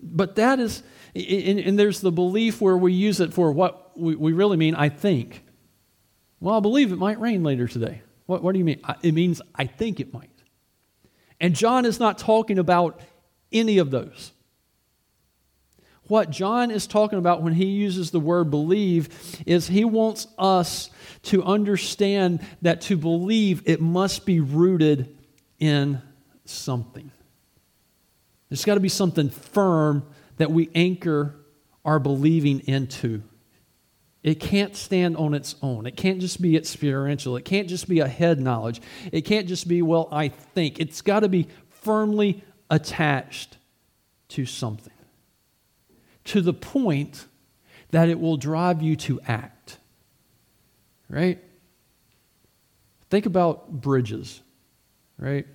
But 0.00 0.36
that 0.36 0.58
is, 0.58 0.82
and, 1.14 1.60
and 1.60 1.78
there's 1.78 2.00
the 2.00 2.10
belief 2.10 2.60
where 2.60 2.76
we 2.76 2.92
use 2.92 3.20
it 3.20 3.32
for 3.32 3.52
what 3.52 3.96
we, 3.96 4.16
we 4.16 4.32
really 4.32 4.56
mean, 4.56 4.74
I 4.74 4.88
think. 4.88 5.44
Well, 6.40 6.56
I 6.56 6.60
believe 6.60 6.90
it 6.90 6.96
might 6.96 7.20
rain 7.20 7.44
later 7.44 7.68
today. 7.68 8.02
What, 8.26 8.42
what 8.42 8.52
do 8.52 8.58
you 8.58 8.64
mean? 8.64 8.80
It 9.02 9.12
means 9.12 9.42
I 9.54 9.66
think 9.66 10.00
it 10.00 10.12
might. 10.12 10.30
And 11.40 11.54
John 11.54 11.84
is 11.84 12.00
not 12.00 12.18
talking 12.18 12.58
about 12.58 13.00
any 13.52 13.78
of 13.78 13.90
those. 13.90 14.32
What 16.10 16.30
John 16.30 16.72
is 16.72 16.88
talking 16.88 17.20
about 17.20 17.40
when 17.40 17.52
he 17.52 17.66
uses 17.66 18.10
the 18.10 18.18
word 18.18 18.50
believe 18.50 19.42
is 19.46 19.68
he 19.68 19.84
wants 19.84 20.26
us 20.36 20.90
to 21.22 21.44
understand 21.44 22.44
that 22.62 22.80
to 22.82 22.96
believe 22.96 23.62
it 23.64 23.80
must 23.80 24.26
be 24.26 24.40
rooted 24.40 25.16
in 25.60 26.02
something. 26.46 27.12
There's 28.48 28.64
got 28.64 28.74
to 28.74 28.80
be 28.80 28.88
something 28.88 29.30
firm 29.30 30.02
that 30.38 30.50
we 30.50 30.68
anchor 30.74 31.36
our 31.84 32.00
believing 32.00 32.58
into. 32.66 33.22
It 34.24 34.40
can't 34.40 34.74
stand 34.74 35.16
on 35.16 35.32
its 35.32 35.54
own. 35.62 35.86
It 35.86 35.96
can't 35.96 36.20
just 36.20 36.42
be 36.42 36.56
experiential. 36.56 37.36
It 37.36 37.44
can't 37.44 37.68
just 37.68 37.88
be 37.88 38.00
a 38.00 38.08
head 38.08 38.40
knowledge. 38.40 38.82
It 39.12 39.20
can't 39.20 39.46
just 39.46 39.68
be, 39.68 39.80
well, 39.80 40.08
I 40.10 40.26
think. 40.26 40.80
It's 40.80 41.02
got 41.02 41.20
to 41.20 41.28
be 41.28 41.46
firmly 41.68 42.42
attached 42.68 43.58
to 44.30 44.44
something 44.44 44.92
to 46.24 46.40
the 46.40 46.52
point 46.52 47.26
that 47.90 48.08
it 48.08 48.20
will 48.20 48.36
drive 48.36 48.82
you 48.82 48.96
to 48.96 49.20
act. 49.26 49.78
Right? 51.08 51.42
Think 53.08 53.26
about 53.26 53.80
bridges, 53.80 54.40
right? 55.18 55.46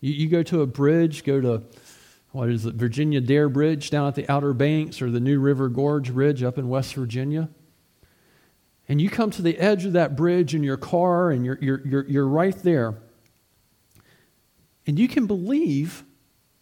You, 0.00 0.12
you 0.12 0.28
go 0.28 0.42
to 0.42 0.62
a 0.62 0.66
bridge, 0.66 1.24
go 1.24 1.40
to 1.40 1.62
what 2.32 2.48
is 2.48 2.66
it, 2.66 2.74
Virginia 2.74 3.20
Dare 3.20 3.48
Bridge 3.48 3.90
down 3.90 4.08
at 4.08 4.14
the 4.14 4.28
Outer 4.28 4.52
Banks 4.52 5.00
or 5.02 5.10
the 5.10 5.20
New 5.20 5.40
River 5.40 5.68
Gorge 5.68 6.12
Bridge 6.12 6.42
up 6.42 6.58
in 6.58 6.68
West 6.68 6.94
Virginia. 6.94 7.48
And 8.88 9.00
you 9.00 9.08
come 9.08 9.30
to 9.30 9.42
the 9.42 9.56
edge 9.58 9.84
of 9.84 9.92
that 9.92 10.16
bridge 10.16 10.54
in 10.54 10.64
your 10.64 10.76
car 10.76 11.30
and 11.30 11.44
you're, 11.44 11.58
you're, 11.60 11.86
you're, 11.86 12.08
you're 12.08 12.26
right 12.26 12.56
there. 12.56 12.98
And 14.86 14.98
you 14.98 15.06
can 15.06 15.26
believe 15.26 16.02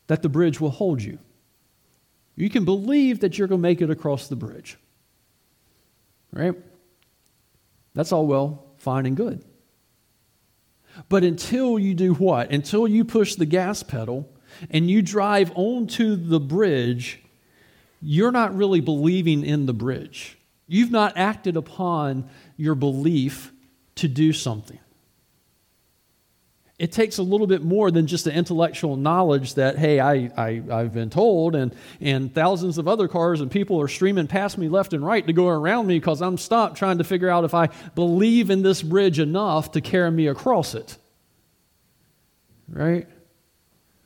that 0.09 0.23
the 0.23 0.29
bridge 0.29 0.61
will 0.61 0.71
hold 0.71 1.03
you. 1.03 1.19
You 2.39 2.49
can 2.49 2.65
believe 2.65 3.21
that 3.21 3.37
you're 3.37 3.49
going 3.49 3.61
to 3.61 3.63
make 3.63 3.81
it 3.81 3.91
across 3.91 4.29
the 4.29 4.37
bridge. 4.37 4.79
Right? 6.33 6.55
That's 7.95 8.13
all 8.13 8.29
well, 8.29 8.65
fine, 8.77 9.07
and 9.07 9.17
good. 9.17 9.45
But 11.09 11.25
until 11.25 11.81
you 11.81 11.95
do 11.95 12.15
what? 12.15 12.53
Until 12.53 12.87
you 12.87 13.05
push 13.05 13.35
the 13.35 13.45
gas 13.45 13.83
pedal 13.83 14.31
and 14.71 14.89
you 14.89 15.03
drive 15.03 15.51
onto 15.57 16.15
the 16.15 16.39
bridge, 16.39 17.21
you're 18.01 18.31
not 18.31 18.57
really 18.57 18.81
believing 18.81 19.45
in 19.45 19.67
the 19.67 19.75
bridge. 19.75 20.39
You've 20.69 20.93
not 20.93 21.17
acted 21.17 21.57
upon 21.57 22.31
your 22.57 22.77
belief 22.77 23.53
to 23.97 24.07
do 24.07 24.33
something. 24.33 24.79
It 26.79 26.93
takes 26.93 27.19
a 27.19 27.25
little 27.25 27.49
bit 27.49 27.65
more 27.65 27.91
than 27.91 28.07
just 28.07 28.25
the 28.25 28.33
intellectual 28.33 28.97
knowledge 28.97 29.55
that, 29.55 29.77
hey, 29.79 29.99
I, 29.99 30.31
I, 30.37 30.63
I've 30.71 30.95
been 30.95 31.11
told, 31.11 31.57
and, 31.57 31.75
and 32.01 32.33
thousands 32.33 32.79
of 32.79 32.87
other 32.87 33.09
cars 33.09 33.41
and 33.41 33.51
people 33.51 33.81
are 33.81 33.89
streaming 33.89 34.29
past 34.29 34.57
me 34.57 34.69
left 34.69 34.93
and 34.93 35.05
right 35.05 35.27
to 35.27 35.33
go 35.33 35.49
around 35.49 35.89
me 35.89 35.99
because 35.99 36.23
I'm 36.23 36.39
stopped 36.39 36.77
trying 36.77 36.99
to 36.99 37.05
figure 37.05 37.29
out 37.29 37.45
if 37.45 37.53
I 37.53 37.67
believe 37.97 38.49
in 38.51 38.63
this 38.63 38.81
bridge 38.81 39.19
enough 39.19 39.73
to 39.73 39.81
carry 39.81 40.13
me 40.13 40.29
across 40.29 40.77
it. 40.77 40.97
Right? 42.69 43.09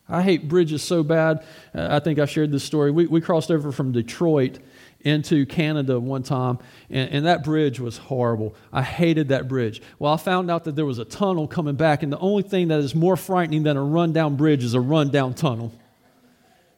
I 0.09 0.23
hate 0.23 0.49
bridges 0.49 0.83
so 0.83 1.03
bad. 1.03 1.45
Uh, 1.75 1.89
I 1.91 2.01
think 2.01 2.19
I 2.19 2.25
shared 2.25 2.53
this 2.53 2.65
story. 2.65 2.91
We, 2.91 3.07
we 3.07 3.21
crossed 3.21 3.51
over 3.51 3.71
from 3.71 3.93
Detroit 3.93 4.59
into 5.05 5.47
Canada 5.47 5.99
one 5.99 6.23
time, 6.23 6.59
and, 6.89 7.11
and, 7.11 7.27
that 7.27 7.45
bridge 7.45 7.81
was 7.81 7.99
horrible. 7.99 8.55
I 8.73 8.83
hated 8.83 9.29
that 9.29 9.49
bridge. 9.49 9.83
Well, 9.99 10.13
I 10.13 10.17
found 10.17 10.51
out 10.51 10.65
that 10.65 10.77
there 10.77 10.87
was 10.87 10.99
a 10.99 11.05
tunnel 11.05 11.49
coming 11.49 11.75
back, 11.75 12.03
and 12.03 12.13
the 12.13 12.19
only 12.19 12.43
thing 12.43 12.69
that 12.69 12.79
is 12.81 12.95
more 12.95 13.17
frightening 13.17 13.65
than 13.65 13.77
a 13.77 13.83
rundown 13.83 14.37
bridge 14.37 14.63
is 14.63 14.75
a 14.75 14.81
rundown 14.81 15.35
tunnel. 15.35 15.73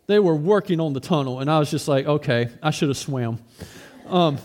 They 0.07 0.19
were 0.19 0.35
working 0.35 0.81
on 0.81 0.93
the 0.93 1.01
tunnel, 1.01 1.41
and 1.41 1.51
I 1.51 1.59
was 1.59 1.71
just 1.71 1.89
like, 1.89 2.07
okay, 2.07 2.49
I 2.63 2.71
should 2.71 2.89
have 2.89 2.99
swam. 2.99 3.39
Um, 4.07 4.39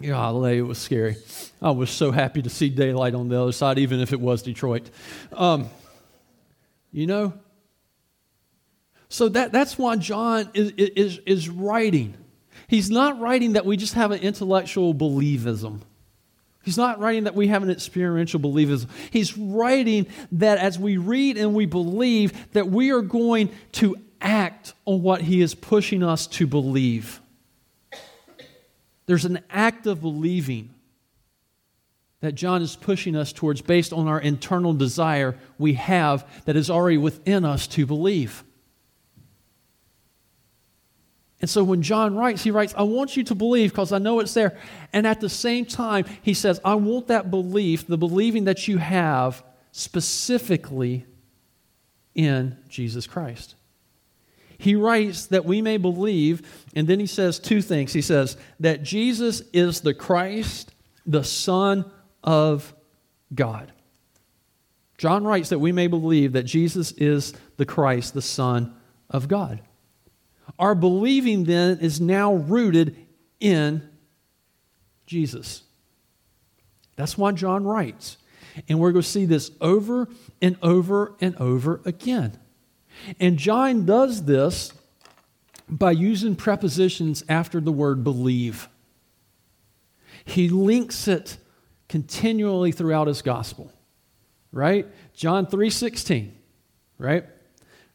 golly, 0.00 0.58
it 0.58 0.62
was 0.62 0.78
scary. 0.78 1.16
I 1.60 1.70
was 1.70 1.90
so 1.90 2.10
happy 2.10 2.42
to 2.42 2.50
see 2.50 2.68
daylight 2.68 3.14
on 3.14 3.28
the 3.28 3.40
other 3.40 3.52
side, 3.52 3.78
even 3.78 4.00
if 4.00 4.12
it 4.12 4.20
was 4.20 4.42
Detroit. 4.42 4.90
Um, 5.32 5.68
you 6.92 7.06
know? 7.06 7.32
So 9.12 9.28
that, 9.28 9.52
that's 9.52 9.76
why 9.76 9.96
John 9.96 10.48
is, 10.54 10.70
is, 10.70 11.20
is 11.26 11.46
writing. 11.50 12.16
he's 12.66 12.90
not 12.90 13.20
writing 13.20 13.52
that 13.52 13.66
we 13.66 13.76
just 13.76 13.92
have 13.92 14.10
an 14.10 14.20
intellectual 14.20 14.94
believism. 14.94 15.80
He's 16.62 16.78
not 16.78 16.98
writing 16.98 17.24
that 17.24 17.34
we 17.34 17.48
have 17.48 17.62
an 17.62 17.68
experiential 17.68 18.40
believism. 18.40 18.88
He's 19.10 19.36
writing 19.36 20.06
that 20.32 20.56
as 20.56 20.78
we 20.78 20.96
read 20.96 21.36
and 21.36 21.52
we 21.52 21.66
believe, 21.66 22.52
that 22.54 22.68
we 22.68 22.90
are 22.90 23.02
going 23.02 23.50
to 23.72 23.96
act 24.22 24.72
on 24.86 25.02
what 25.02 25.20
he 25.20 25.42
is 25.42 25.54
pushing 25.54 26.02
us 26.02 26.26
to 26.28 26.46
believe. 26.46 27.20
There's 29.04 29.26
an 29.26 29.40
act 29.50 29.86
of 29.86 30.00
believing 30.00 30.70
that 32.20 32.32
John 32.32 32.62
is 32.62 32.76
pushing 32.76 33.14
us 33.14 33.30
towards 33.30 33.60
based 33.60 33.92
on 33.92 34.08
our 34.08 34.20
internal 34.20 34.72
desire 34.72 35.36
we 35.58 35.74
have 35.74 36.26
that 36.46 36.56
is 36.56 36.70
already 36.70 36.96
within 36.96 37.44
us 37.44 37.66
to 37.66 37.84
believe. 37.84 38.42
And 41.42 41.50
so 41.50 41.64
when 41.64 41.82
John 41.82 42.14
writes, 42.14 42.44
he 42.44 42.52
writes, 42.52 42.72
I 42.78 42.84
want 42.84 43.16
you 43.16 43.24
to 43.24 43.34
believe 43.34 43.72
because 43.72 43.92
I 43.92 43.98
know 43.98 44.20
it's 44.20 44.32
there. 44.32 44.56
And 44.92 45.06
at 45.06 45.20
the 45.20 45.28
same 45.28 45.66
time, 45.66 46.04
he 46.22 46.34
says, 46.34 46.60
I 46.64 46.76
want 46.76 47.08
that 47.08 47.30
belief, 47.30 47.86
the 47.86 47.98
believing 47.98 48.44
that 48.44 48.68
you 48.68 48.78
have 48.78 49.42
specifically 49.72 51.04
in 52.14 52.56
Jesus 52.68 53.08
Christ. 53.08 53.56
He 54.56 54.76
writes 54.76 55.26
that 55.26 55.44
we 55.44 55.60
may 55.60 55.78
believe, 55.78 56.66
and 56.76 56.86
then 56.86 57.00
he 57.00 57.06
says 57.06 57.40
two 57.40 57.60
things. 57.60 57.92
He 57.92 58.02
says 58.02 58.36
that 58.60 58.84
Jesus 58.84 59.42
is 59.52 59.80
the 59.80 59.94
Christ, 59.94 60.72
the 61.04 61.24
Son 61.24 61.90
of 62.22 62.72
God. 63.34 63.72
John 64.96 65.24
writes 65.24 65.48
that 65.48 65.58
we 65.58 65.72
may 65.72 65.88
believe 65.88 66.34
that 66.34 66.44
Jesus 66.44 66.92
is 66.92 67.34
the 67.56 67.66
Christ, 67.66 68.14
the 68.14 68.22
Son 68.22 68.76
of 69.10 69.26
God. 69.26 69.60
Our 70.58 70.74
believing 70.74 71.44
then 71.44 71.78
is 71.78 72.00
now 72.00 72.34
rooted 72.34 72.96
in 73.40 73.88
Jesus. 75.06 75.62
That's 76.96 77.18
why 77.18 77.32
John 77.32 77.64
writes. 77.64 78.16
And 78.68 78.78
we're 78.78 78.92
going 78.92 79.02
to 79.02 79.08
see 79.08 79.24
this 79.24 79.50
over 79.60 80.08
and 80.40 80.56
over 80.62 81.14
and 81.20 81.34
over 81.36 81.80
again. 81.84 82.38
And 83.18 83.38
John 83.38 83.86
does 83.86 84.24
this 84.24 84.72
by 85.68 85.92
using 85.92 86.36
prepositions 86.36 87.24
after 87.28 87.60
the 87.60 87.72
word 87.72 88.04
believe. 88.04 88.68
He 90.24 90.48
links 90.48 91.08
it 91.08 91.38
continually 91.88 92.72
throughout 92.72 93.06
his 93.06 93.22
gospel. 93.22 93.72
Right? 94.52 94.86
John 95.14 95.46
3:16, 95.46 96.32
right? 96.98 97.24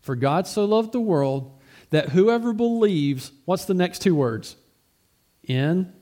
For 0.02 0.16
God 0.16 0.48
so 0.48 0.66
loved 0.66 0.92
the 0.92 1.00
world 1.00 1.57
that 1.90 2.10
whoever 2.10 2.54
believes, 2.54 3.32
what's 3.46 3.66
the 3.66 3.74
next 3.74 4.02
two 4.02 4.16
words? 4.16 4.56
In 5.44 5.94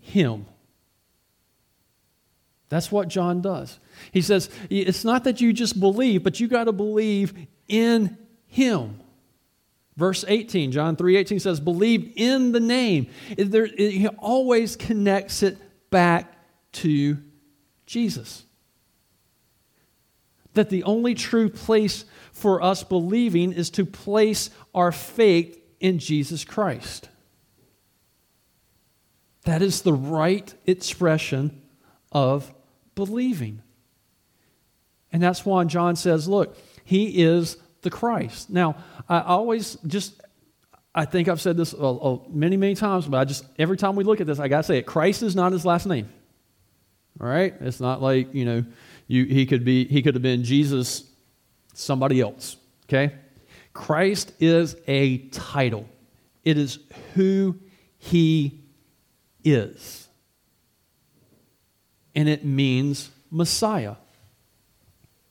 him. 0.00 0.46
That's 2.68 2.92
what 2.92 3.08
John 3.08 3.42
does. 3.42 3.78
He 4.12 4.22
says, 4.22 4.48
it's 4.70 5.04
not 5.04 5.24
that 5.24 5.40
you 5.40 5.52
just 5.52 5.80
believe, 5.80 6.22
but 6.22 6.38
you 6.38 6.46
got 6.46 6.64
to 6.64 6.72
believe 6.72 7.34
in 7.68 8.16
him. 8.46 9.00
Verse 9.96 10.24
18, 10.26 10.72
John 10.72 10.96
3 10.96 11.16
18 11.16 11.40
says, 11.40 11.60
believe 11.60 12.12
in 12.16 12.52
the 12.52 12.60
name. 12.60 13.08
There, 13.36 13.66
he 13.66 14.06
always 14.06 14.76
connects 14.76 15.42
it 15.42 15.58
back 15.90 16.32
to 16.72 17.18
Jesus. 17.86 18.44
That 20.54 20.70
the 20.70 20.82
only 20.84 21.14
true 21.14 21.48
place 21.48 22.04
for 22.32 22.62
us 22.62 22.82
believing 22.82 23.52
is 23.52 23.70
to 23.70 23.84
place 23.84 24.50
our 24.74 24.92
faith 24.92 25.60
in 25.78 25.98
Jesus 25.98 26.44
Christ. 26.44 27.08
That 29.44 29.62
is 29.62 29.82
the 29.82 29.92
right 29.92 30.52
expression 30.66 31.62
of 32.12 32.52
believing. 32.94 33.62
And 35.12 35.22
that's 35.22 35.44
why 35.44 35.64
John 35.64 35.96
says, 35.96 36.28
look, 36.28 36.56
he 36.84 37.22
is 37.22 37.56
the 37.82 37.90
Christ. 37.90 38.50
Now, 38.50 38.76
I 39.08 39.20
always 39.20 39.76
just, 39.86 40.20
I 40.94 41.04
think 41.04 41.28
I've 41.28 41.40
said 41.40 41.56
this 41.56 41.72
uh, 41.72 41.96
uh, 41.96 42.18
many, 42.28 42.56
many 42.56 42.74
times, 42.74 43.06
but 43.06 43.18
I 43.18 43.24
just, 43.24 43.44
every 43.58 43.76
time 43.76 43.96
we 43.96 44.04
look 44.04 44.20
at 44.20 44.26
this, 44.26 44.38
I 44.38 44.48
got 44.48 44.58
to 44.58 44.62
say 44.64 44.78
it 44.78 44.86
Christ 44.86 45.22
is 45.22 45.34
not 45.34 45.52
his 45.52 45.64
last 45.64 45.86
name. 45.86 46.08
All 47.20 47.26
right? 47.26 47.54
It's 47.60 47.80
not 47.80 48.02
like, 48.02 48.34
you 48.34 48.44
know, 48.44 48.64
you, 49.10 49.24
he, 49.24 49.44
could 49.44 49.64
be, 49.64 49.86
he 49.86 50.02
could 50.02 50.14
have 50.14 50.22
been 50.22 50.44
Jesus 50.44 51.02
somebody 51.74 52.20
else. 52.20 52.56
Okay? 52.84 53.12
Christ 53.72 54.32
is 54.38 54.76
a 54.86 55.18
title, 55.28 55.88
it 56.44 56.56
is 56.56 56.78
who 57.14 57.58
he 57.98 58.60
is. 59.42 60.08
And 62.14 62.28
it 62.28 62.44
means 62.44 63.10
Messiah. 63.32 63.96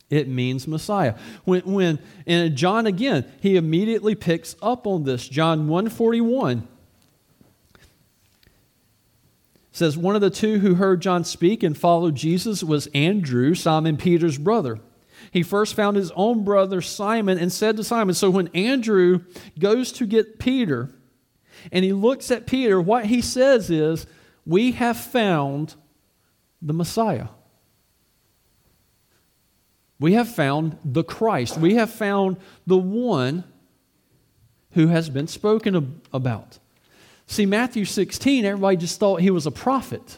It 0.10 0.28
means 0.28 0.68
Messiah. 0.68 1.16
When, 1.46 1.62
when 1.62 2.00
and 2.26 2.58
John 2.58 2.86
again, 2.86 3.32
he 3.40 3.56
immediately 3.56 4.16
picks 4.16 4.58
up 4.62 4.88
on 4.88 5.06
this. 5.06 5.26
John 5.28 5.70
141 5.70 6.68
says 9.72 9.98
one 9.98 10.16
of 10.16 10.22
the 10.22 10.30
two 10.30 10.60
who 10.60 10.76
heard 10.76 11.02
John 11.02 11.24
speak 11.24 11.64
and 11.64 11.78
followed 11.78 12.16
Jesus 12.16 12.64
was 12.64 12.88
Andrew, 12.88 13.54
Simon 13.54 13.98
Peter's 13.98 14.38
brother 14.38 14.80
he 15.32 15.44
first 15.44 15.76
found 15.76 15.98
his 15.98 16.12
own 16.12 16.44
brother 16.44 16.82
Simon 16.82 17.38
and 17.38 17.52
said 17.52 17.78
to 17.78 17.84
Simon, 17.84 18.16
So 18.16 18.30
when 18.30 18.48
Andrew 18.50 19.22
goes 19.58 19.92
to 19.94 20.06
get 20.06 20.40
Peter 20.40 20.90
and 21.72 21.84
he 21.84 21.94
looks 21.94 22.32
at 22.32 22.48
Peter, 22.48 22.82
what 22.82 23.06
he 23.06 23.22
says 23.22 23.70
is, 23.70 24.08
We 24.46 24.72
have 24.74 24.98
found 24.98 25.76
the 26.62 26.74
Messiah. 26.74 27.28
We 30.00 30.14
have 30.14 30.34
found 30.34 30.78
the 30.86 31.04
Christ. 31.04 31.58
We 31.58 31.76
have 31.76 31.90
found 31.90 32.38
the 32.66 32.78
one 32.78 33.44
who 34.72 34.88
has 34.88 35.10
been 35.10 35.28
spoken 35.28 36.02
about. 36.14 36.60
See, 37.30 37.46
Matthew 37.46 37.86
16, 37.86 38.44
everybody 38.44 38.76
just 38.76 39.00
thought 39.00 39.22
he 39.22 39.30
was 39.30 39.46
a 39.46 39.52
prophet. 39.52 40.18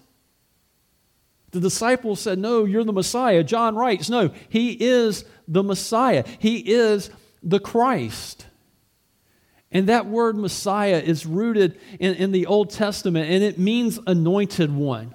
The 1.52 1.60
disciples 1.60 2.22
said, 2.22 2.40
No, 2.40 2.64
you're 2.64 2.86
the 2.86 2.94
Messiah. 2.94 3.44
John 3.44 3.76
writes, 3.76 4.10
No, 4.10 4.32
he 4.48 4.72
is 4.72 5.26
the 5.46 5.62
Messiah. 5.62 6.24
He 6.40 6.60
is 6.60 7.10
the 7.44 7.60
Christ. 7.60 8.48
And 9.74 9.88
that 9.88 10.06
word 10.06 10.38
Messiah 10.38 11.00
is 11.00 11.26
rooted 11.26 11.78
in, 12.00 12.16
in 12.16 12.32
the 12.32 12.46
Old 12.46 12.70
Testament, 12.70 13.30
and 13.30 13.44
it 13.44 13.60
means 13.60 14.00
anointed 14.08 14.74
one. 14.74 15.14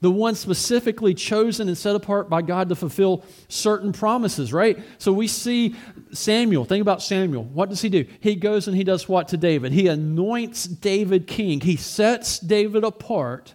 The 0.00 0.10
one 0.10 0.36
specifically 0.36 1.12
chosen 1.12 1.66
and 1.66 1.76
set 1.76 1.96
apart 1.96 2.30
by 2.30 2.42
God 2.42 2.68
to 2.68 2.76
fulfill 2.76 3.24
certain 3.48 3.92
promises, 3.92 4.52
right? 4.52 4.78
So 4.98 5.12
we 5.12 5.26
see 5.26 5.74
Samuel. 6.12 6.64
Think 6.64 6.82
about 6.82 7.02
Samuel. 7.02 7.42
What 7.44 7.68
does 7.68 7.80
he 7.80 7.88
do? 7.88 8.06
He 8.20 8.36
goes 8.36 8.68
and 8.68 8.76
he 8.76 8.84
does 8.84 9.08
what 9.08 9.28
to 9.28 9.36
David? 9.36 9.72
He 9.72 9.88
anoints 9.88 10.64
David 10.64 11.26
king. 11.26 11.60
He 11.60 11.74
sets 11.74 12.38
David 12.38 12.84
apart 12.84 13.54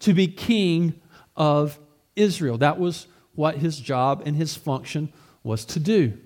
to 0.00 0.14
be 0.14 0.28
king 0.28 1.00
of 1.36 1.80
Israel. 2.14 2.58
That 2.58 2.78
was 2.78 3.08
what 3.34 3.56
his 3.56 3.78
job 3.80 4.22
and 4.24 4.36
his 4.36 4.54
function 4.54 5.12
was 5.42 5.64
to 5.64 5.80
do. 5.80 6.16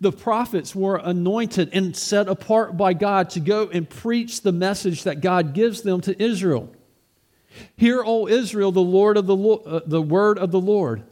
The 0.00 0.12
prophets 0.12 0.74
were 0.74 0.96
anointed 0.96 1.70
and 1.74 1.94
set 1.94 2.28
apart 2.28 2.76
by 2.76 2.94
God 2.94 3.30
to 3.30 3.40
go 3.40 3.68
and 3.68 3.88
preach 3.88 4.40
the 4.40 4.52
message 4.52 5.02
that 5.02 5.20
God 5.20 5.52
gives 5.52 5.82
them 5.82 6.00
to 6.02 6.22
Israel. 6.22 6.70
Hear, 7.76 8.02
O 8.04 8.28
Israel, 8.28 8.72
the 8.72 8.80
Lord 8.80 9.16
of 9.16 9.26
the 9.26 9.36
uh, 9.36 9.80
the 9.86 10.02
word 10.02 10.38
of 10.38 10.50
the 10.50 10.60
Lord. 10.60 11.02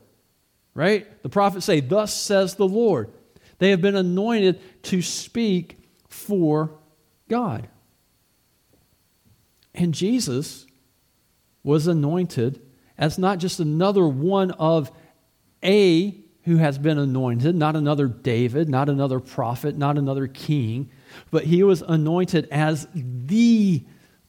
Right? 0.75 1.23
The 1.23 1.29
prophets 1.29 1.67
say, 1.67 1.81
"Thus 1.81 2.15
says 2.15 2.55
the 2.55 2.69
Lord." 2.69 3.13
They 3.59 3.71
have 3.71 3.81
been 3.81 3.97
anointed 3.97 4.61
to 4.85 5.01
speak 5.01 5.79
for 6.09 6.73
God. 7.29 7.69
And 9.75 9.95
Jesus 9.95 10.67
was 11.63 11.87
anointed 11.87 12.61
as 12.97 13.19
not 13.19 13.39
just 13.39 13.61
another 13.61 14.07
one 14.07 14.53
of 14.53 14.93
a 15.65 16.21
who 16.43 16.57
has 16.57 16.77
been 16.79 16.99
anointed, 16.99 17.55
not 17.55 17.75
another 17.75 18.07
David, 18.07 18.69
not 18.69 18.89
another 18.89 19.19
prophet, 19.19 19.77
not 19.77 19.97
another 19.97 20.27
king, 20.27 20.91
but 21.31 21.45
he 21.45 21.63
was 21.63 21.83
anointed 21.83 22.47
as 22.51 22.87
the 22.95 23.83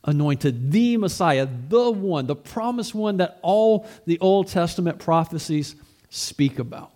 anointed, 0.05 0.71
the 0.71 0.97
Messiah, 0.97 1.47
the 1.67 1.91
one, 1.91 2.27
the 2.27 2.35
promised 2.35 2.95
one 2.95 3.17
that 3.17 3.39
all 3.41 3.87
the 4.05 4.19
Old 4.19 4.47
Testament 4.47 4.99
prophecies 4.99 5.75
speak 6.09 6.59
about. 6.59 6.91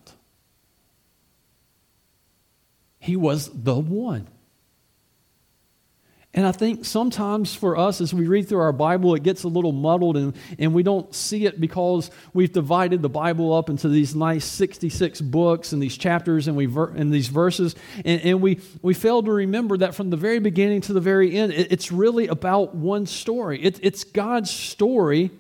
He 3.00 3.16
was 3.16 3.50
the 3.50 3.76
one. 3.76 4.28
And 6.40 6.48
I 6.48 6.54
think 6.54 6.86
sometimes 6.86 7.54
for 7.54 7.76
us, 7.76 8.00
as 8.00 8.14
we 8.14 8.26
read 8.26 8.48
through 8.48 8.62
our 8.62 8.72
Bible, 8.72 9.14
it 9.14 9.24
gets 9.24 9.44
a 9.44 9.50
little 9.50 9.74
muddled 9.74 10.16
and, 10.16 10.34
and 10.58 10.74
we 10.74 10.84
don't 10.84 11.14
see 11.14 11.46
it 11.46 11.60
because 11.60 12.10
we've 12.34 12.54
divided 12.54 13.02
the 13.02 13.10
Bible 13.10 13.54
up 13.54 13.70
into 13.70 13.90
these 13.90 14.16
nice 14.16 14.46
66 14.46 15.20
books 15.20 15.74
and 15.74 15.84
these 15.84 15.98
chapters 15.98 16.48
and, 16.48 16.56
we 16.56 16.66
ver- 16.66 16.92
and 16.92 17.12
these 17.12 17.28
verses. 17.28 17.76
And, 18.06 18.22
and 18.22 18.42
we, 18.42 18.62
we 18.82 18.94
fail 18.94 19.22
to 19.22 19.30
remember 19.30 19.76
that 19.80 19.96
from 19.96 20.12
the 20.12 20.16
very 20.16 20.40
beginning 20.40 20.80
to 20.84 20.94
the 20.94 21.02
very 21.02 21.36
end, 21.36 21.52
it, 21.52 21.74
it's 21.74 21.92
really 21.92 22.28
about 22.28 22.74
one 22.74 23.06
story. 23.06 23.62
It, 23.62 23.78
it's 23.84 24.06
God's 24.06 24.50
story, 24.50 25.32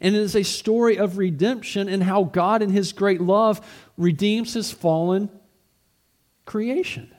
and 0.00 0.16
it 0.16 0.22
is 0.22 0.34
a 0.34 0.42
story 0.42 0.96
of 0.96 1.18
redemption 1.18 1.86
and 1.86 2.02
how 2.02 2.24
God, 2.24 2.62
in 2.62 2.70
His 2.70 2.94
great 2.94 3.20
love, 3.20 3.60
redeems 3.98 4.54
His 4.54 4.72
fallen 4.72 5.28
creation. 6.46 7.14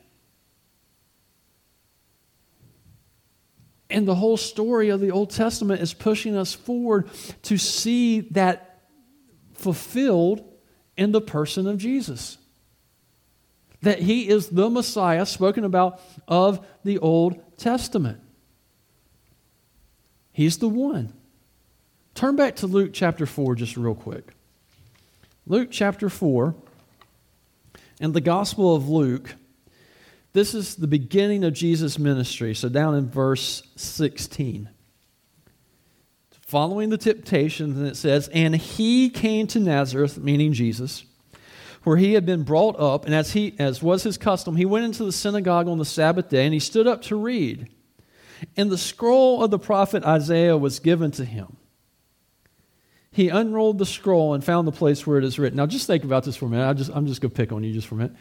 And 3.92 4.08
the 4.08 4.16
whole 4.16 4.38
story 4.38 4.90
of 4.90 5.02
the 5.02 5.12
Old 5.12 5.30
Testament 5.30 5.82
is 5.82 5.94
pushing 5.94 6.36
us 6.36 6.54
forward 6.54 7.10
to 7.44 7.58
see 7.58 8.22
that 8.32 8.80
fulfilled 9.54 10.44
in 10.96 11.12
the 11.12 11.22
person 11.22 11.68
of 11.68 11.78
Jesus. 11.78 12.38
That 13.82 14.00
he 14.00 14.30
is 14.30 14.50
the 14.50 14.70
Messiah 14.70 15.26
spoken 15.26 15.66
about 15.66 16.00
of 16.28 16.66
the 16.84 17.00
Old 17.00 17.58
Testament. 17.58 18.22
He's 20.32 20.58
the 20.58 20.70
one. 20.70 21.14
Turn 22.16 22.36
back 22.36 22.58
to 22.58 22.68
Luke 22.68 22.92
chapter 22.94 23.26
4 23.26 23.56
just 23.56 23.76
real 23.76 23.96
quick. 23.96 24.34
Luke 25.46 25.70
chapter 25.72 26.10
4 26.10 26.56
and 28.00 28.14
the 28.14 28.22
Gospel 28.22 28.76
of 28.76 28.88
Luke 28.88 29.36
this 30.34 30.54
is 30.54 30.76
the 30.76 30.88
beginning 30.88 31.44
of 31.44 31.54
Jesus' 31.54 32.00
ministry. 32.00 32.54
So, 32.56 32.70
down 32.70 32.96
in 32.96 33.10
verse 33.10 33.64
16. 33.76 34.70
Following 36.40 36.90
the 36.90 36.98
temptations, 36.98 37.78
and 37.78 37.88
it 37.88 37.96
says, 37.96 38.28
And 38.30 38.56
he 38.56 39.10
came 39.10 39.48
to 39.48 39.60
Nazareth, 39.60 40.18
meaning 40.18 40.54
Jesus, 40.54 41.06
where 41.84 41.98
he 41.98 42.14
had 42.14 42.26
been 42.26 42.44
brought 42.44 42.78
up, 42.80 43.06
and 43.06 43.16
as, 43.16 43.32
he, 43.32 43.56
as 43.58 43.82
was 43.82 44.04
his 44.04 44.18
custom, 44.18 44.56
he 44.56 44.66
went 44.66 44.86
into 44.86 45.04
the 45.04 45.14
synagogue 45.14 45.68
on 45.68 45.78
the 45.78 45.86
Sabbath 45.86 46.30
day, 46.30 46.46
and 46.46 46.54
he 46.54 46.60
stood 46.60 46.88
up 46.88 47.02
to 47.04 47.16
read. 47.16 47.70
And 48.58 48.70
the 48.70 48.78
scroll 48.78 49.44
of 49.44 49.52
the 49.52 49.60
prophet 49.60 50.04
Isaiah 50.04 50.58
was 50.58 50.80
given 50.80 51.12
to 51.12 51.26
him. 51.26 51.58
He 53.12 53.30
unrolled 53.30 53.78
the 53.78 53.86
scroll 53.86 54.34
and 54.34 54.44
found 54.44 54.68
the 54.68 54.72
place 54.72 55.06
where 55.06 55.18
it 55.18 55.24
is 55.24 55.38
written. 55.38 55.58
Now, 55.58 55.66
just 55.66 55.88
think 55.88 56.04
about 56.04 56.24
this 56.24 56.38
for 56.38 56.46
a 56.46 56.50
minute. 56.50 56.68
I 56.68 56.74
just, 56.74 56.92
I'm 56.94 57.08
just 57.08 57.22
going 57.22 57.32
to 57.32 57.36
pick 57.36 57.52
on 57.52 57.64
you 57.64 57.74
just 57.74 57.88
for 57.88 57.96
a 57.96 57.98
minute. 58.00 58.16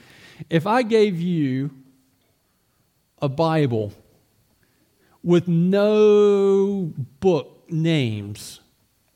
If 0.49 0.67
I 0.67 0.83
gave 0.83 1.21
you 1.21 1.71
a 3.21 3.29
Bible 3.29 3.93
with 5.23 5.49
no 5.49 6.93
book 7.21 7.65
names 7.69 8.61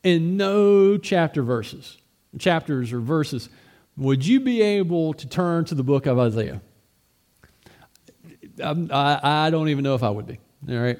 and 0.03 0.37
no 0.37 0.99
chapter 0.99 1.43
verses, 1.43 1.99
chapters 2.39 2.93
or 2.93 3.01
verses, 3.01 3.49
would 3.97 4.27
you 4.27 4.41
be 4.41 4.61
able 4.61 5.15
to 5.15 5.27
turn 5.27 5.65
to 5.67 5.75
the 5.75 5.83
book 5.85 6.07
of 6.07 6.19
Isaiah? 6.19 6.61
I, 8.63 9.47
I 9.47 9.51
don't 9.51 9.69
even 9.69 9.83
know 9.83 9.95
if 9.95 10.03
I 10.03 10.11
would 10.11 10.27
be. 10.27 10.39
All 10.69 10.77
right. 10.77 10.99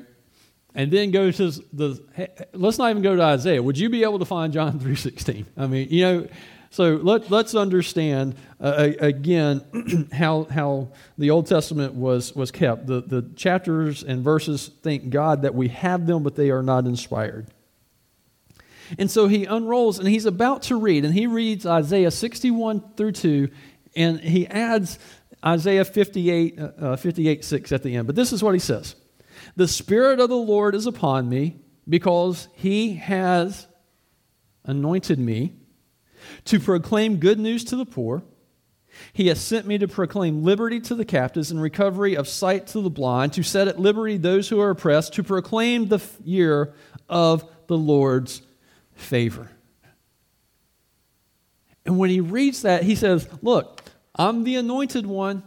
And 0.75 0.91
then 0.91 1.13
go 1.13 1.31
to 1.31 1.51
the, 1.73 2.03
hey, 2.15 2.29
let's 2.53 2.79
not 2.79 2.91
even 2.91 3.03
go 3.03 3.15
to 3.15 3.23
Isaiah. 3.23 3.63
Would 3.63 3.79
you 3.79 3.89
be 3.89 4.03
able 4.03 4.19
to 4.19 4.25
find 4.25 4.53
John 4.53 4.79
3.16? 4.81 5.45
I 5.57 5.67
mean, 5.67 5.89
you 5.91 6.03
know, 6.03 6.29
so 6.75 6.97
let, 6.97 7.31
let's 7.31 7.55
understand 7.55 8.35
uh, 8.61 8.91
again 8.99 10.09
how, 10.13 10.43
how 10.51 10.89
the 11.17 11.31
Old 11.31 11.47
Testament 11.47 11.95
was, 11.95 12.35
was 12.35 12.51
kept. 12.51 12.89
The, 12.89 13.01
the 13.01 13.31
chapters 13.37 14.03
and 14.03 14.25
verses, 14.25 14.73
thank 14.83 15.09
God 15.09 15.43
that 15.43 15.55
we 15.55 15.69
have 15.69 16.05
them, 16.09 16.25
but 16.25 16.35
they 16.35 16.51
are 16.51 16.65
not 16.65 16.87
inspired. 16.87 17.47
And 18.99 19.09
so 19.09 19.29
he 19.29 19.45
unrolls 19.45 20.01
and 20.01 20.09
he's 20.09 20.27
about 20.27 20.63
to 20.63 20.75
read, 20.75 21.05
and 21.05 21.15
he 21.15 21.29
reads 21.29 21.65
Isaiah 21.65 22.11
61 22.11 22.83
through 22.97 23.13
2, 23.13 23.51
and 23.95 24.19
he 24.19 24.49
adds 24.49 24.99
Isaiah 25.47 25.85
58, 25.85 26.59
uh, 26.59 26.63
uh 26.77 26.97
58 26.97 27.45
6 27.45 27.71
at 27.71 27.85
the 27.85 27.95
end. 27.95 28.09
But 28.09 28.17
this 28.17 28.33
is 28.33 28.43
what 28.43 28.53
he 28.53 28.59
says 28.59 28.97
The 29.55 29.69
Spirit 29.69 30.19
of 30.19 30.29
the 30.29 30.35
Lord 30.35 30.75
is 30.75 30.89
upon 30.89 31.29
me 31.29 31.61
because 31.89 32.49
he 32.57 32.95
has 32.95 33.69
anointed 34.65 35.21
me 35.21 35.53
to 36.47 36.61
proclaim 36.61 37.17
good 37.17 37.39
news 37.39 37.65
to 37.65 37.77
the 37.77 37.87
poor. 37.87 38.23
He 39.13 39.27
has 39.29 39.41
sent 39.41 39.67
me 39.67 39.79
to 39.79 39.89
proclaim 39.89 40.45
liberty 40.45 40.81
to 40.81 40.95
the 40.95 41.05
captives 41.05 41.51
and 41.51 41.61
recovery 41.61 42.17
of 42.17 42.29
sight 42.29 42.69
to 42.69 42.81
the 42.81 42.91
blind, 42.91 43.33
to 43.35 43.43
set 43.43 43.69
at 43.69 43.79
liberty 43.79 44.17
those 44.17 44.49
who 44.49 44.61
are 44.61 44.71
oppressed, 44.71 45.15
to 45.15 45.23
proclaim 45.23 45.89
the 45.89 46.01
year 46.25 46.75
of 47.09 47.45
the 47.67 47.77
Lord's 47.77 48.43
favor. 48.95 49.51
And 51.85 51.99
when 51.99 52.11
he 52.11 52.21
reads 52.21 52.63
that, 52.63 52.85
he 52.85 52.95
says, 52.95 53.29
Look, 53.43 53.83
I'm 54.15 54.45
the 54.45 54.57
anointed 54.57 55.07
one. 55.07 55.43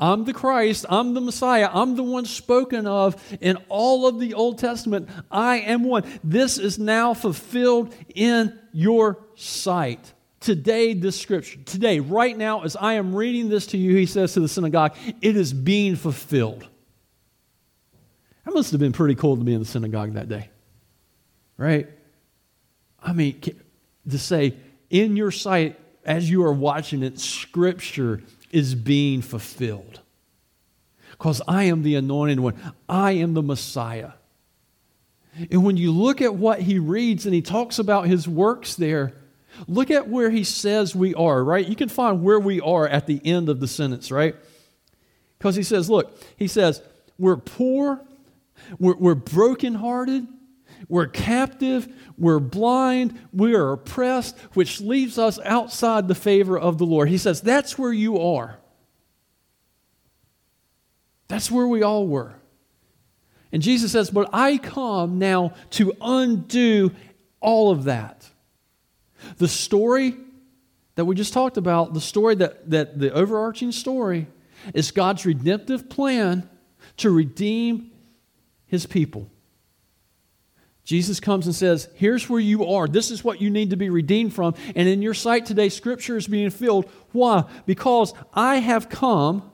I'm 0.00 0.24
the 0.24 0.32
Christ. 0.32 0.86
I'm 0.88 1.12
the 1.12 1.20
Messiah. 1.20 1.68
I'm 1.70 1.94
the 1.94 2.02
one 2.02 2.24
spoken 2.24 2.86
of 2.86 3.22
in 3.40 3.58
all 3.68 4.06
of 4.06 4.18
the 4.18 4.34
Old 4.34 4.58
Testament. 4.58 5.10
I 5.30 5.58
am 5.58 5.84
one. 5.84 6.04
This 6.24 6.56
is 6.56 6.78
now 6.78 7.12
fulfilled 7.12 7.94
in 8.14 8.58
your 8.72 9.18
sight. 9.36 10.14
Today, 10.40 10.94
this 10.94 11.20
scripture, 11.20 11.58
today, 11.66 12.00
right 12.00 12.36
now, 12.36 12.62
as 12.62 12.74
I 12.74 12.94
am 12.94 13.14
reading 13.14 13.50
this 13.50 13.66
to 13.68 13.76
you, 13.76 13.94
he 13.94 14.06
says 14.06 14.32
to 14.32 14.40
the 14.40 14.48
synagogue, 14.48 14.96
it 15.20 15.36
is 15.36 15.52
being 15.52 15.96
fulfilled. 15.96 16.66
That 18.46 18.54
must 18.54 18.70
have 18.70 18.80
been 18.80 18.92
pretty 18.92 19.16
cool 19.16 19.36
to 19.36 19.44
be 19.44 19.52
in 19.52 19.60
the 19.60 19.66
synagogue 19.66 20.14
that 20.14 20.30
day, 20.30 20.48
right? 21.58 21.90
I 23.02 23.12
mean, 23.12 23.38
to 24.08 24.18
say, 24.18 24.56
in 24.88 25.14
your 25.14 25.30
sight, 25.30 25.78
as 26.06 26.30
you 26.30 26.42
are 26.44 26.52
watching 26.54 27.02
it, 27.02 27.20
scripture 27.20 28.22
is 28.50 28.74
being 28.74 29.22
fulfilled. 29.22 30.00
Because 31.10 31.42
I 31.46 31.64
am 31.64 31.82
the 31.82 31.96
anointed 31.96 32.40
one, 32.40 32.56
I 32.88 33.12
am 33.12 33.34
the 33.34 33.42
Messiah. 33.42 34.12
And 35.50 35.64
when 35.64 35.76
you 35.76 35.92
look 35.92 36.20
at 36.20 36.34
what 36.34 36.60
he 36.60 36.78
reads 36.78 37.26
and 37.26 37.34
he 37.34 37.42
talks 37.42 37.78
about 37.78 38.06
his 38.06 38.26
works 38.26 38.74
there, 38.74 39.14
look 39.68 39.90
at 39.90 40.08
where 40.08 40.30
he 40.30 40.44
says 40.44 40.94
we 40.94 41.14
are, 41.14 41.42
right? 41.42 41.66
You 41.66 41.76
can 41.76 41.88
find 41.88 42.22
where 42.22 42.40
we 42.40 42.60
are 42.60 42.86
at 42.86 43.06
the 43.06 43.20
end 43.24 43.48
of 43.48 43.60
the 43.60 43.68
sentence, 43.68 44.10
right? 44.10 44.34
Because 45.38 45.56
he 45.56 45.62
says, 45.62 45.88
look, 45.88 46.20
he 46.36 46.46
says, 46.46 46.82
we're 47.18 47.36
poor, 47.36 48.00
we're, 48.78 48.96
we're 48.96 49.14
brokenhearted, 49.14 50.26
we're 50.88 51.06
captive, 51.06 51.88
we're 52.16 52.40
blind, 52.40 53.18
we 53.32 53.54
are 53.54 53.72
oppressed, 53.72 54.38
which 54.54 54.80
leaves 54.80 55.18
us 55.18 55.38
outside 55.44 56.08
the 56.08 56.14
favor 56.14 56.58
of 56.58 56.78
the 56.78 56.86
Lord. 56.86 57.08
He 57.08 57.18
says, 57.18 57.40
That's 57.40 57.78
where 57.78 57.92
you 57.92 58.18
are. 58.18 58.58
That's 61.28 61.50
where 61.50 61.66
we 61.66 61.82
all 61.82 62.06
were. 62.06 62.34
And 63.52 63.62
Jesus 63.62 63.92
says, 63.92 64.10
But 64.10 64.30
I 64.32 64.58
come 64.58 65.18
now 65.18 65.54
to 65.70 65.92
undo 66.00 66.92
all 67.40 67.70
of 67.70 67.84
that. 67.84 68.28
The 69.36 69.48
story 69.48 70.16
that 70.94 71.04
we 71.04 71.14
just 71.14 71.32
talked 71.32 71.56
about, 71.56 71.94
the 71.94 72.00
story 72.00 72.34
that, 72.36 72.70
that 72.70 72.98
the 72.98 73.12
overarching 73.12 73.72
story 73.72 74.26
is 74.74 74.90
God's 74.90 75.24
redemptive 75.24 75.88
plan 75.88 76.48
to 76.98 77.10
redeem 77.10 77.90
his 78.66 78.86
people. 78.86 79.30
Jesus 80.90 81.20
comes 81.20 81.46
and 81.46 81.54
says, 81.54 81.88
Here's 81.94 82.28
where 82.28 82.40
you 82.40 82.66
are. 82.66 82.88
This 82.88 83.12
is 83.12 83.22
what 83.22 83.40
you 83.40 83.48
need 83.48 83.70
to 83.70 83.76
be 83.76 83.90
redeemed 83.90 84.34
from. 84.34 84.56
And 84.74 84.88
in 84.88 85.02
your 85.02 85.14
sight 85.14 85.46
today, 85.46 85.68
Scripture 85.68 86.16
is 86.16 86.26
being 86.26 86.50
filled. 86.50 86.90
Why? 87.12 87.44
Because 87.64 88.12
I 88.34 88.56
have 88.56 88.88
come 88.88 89.48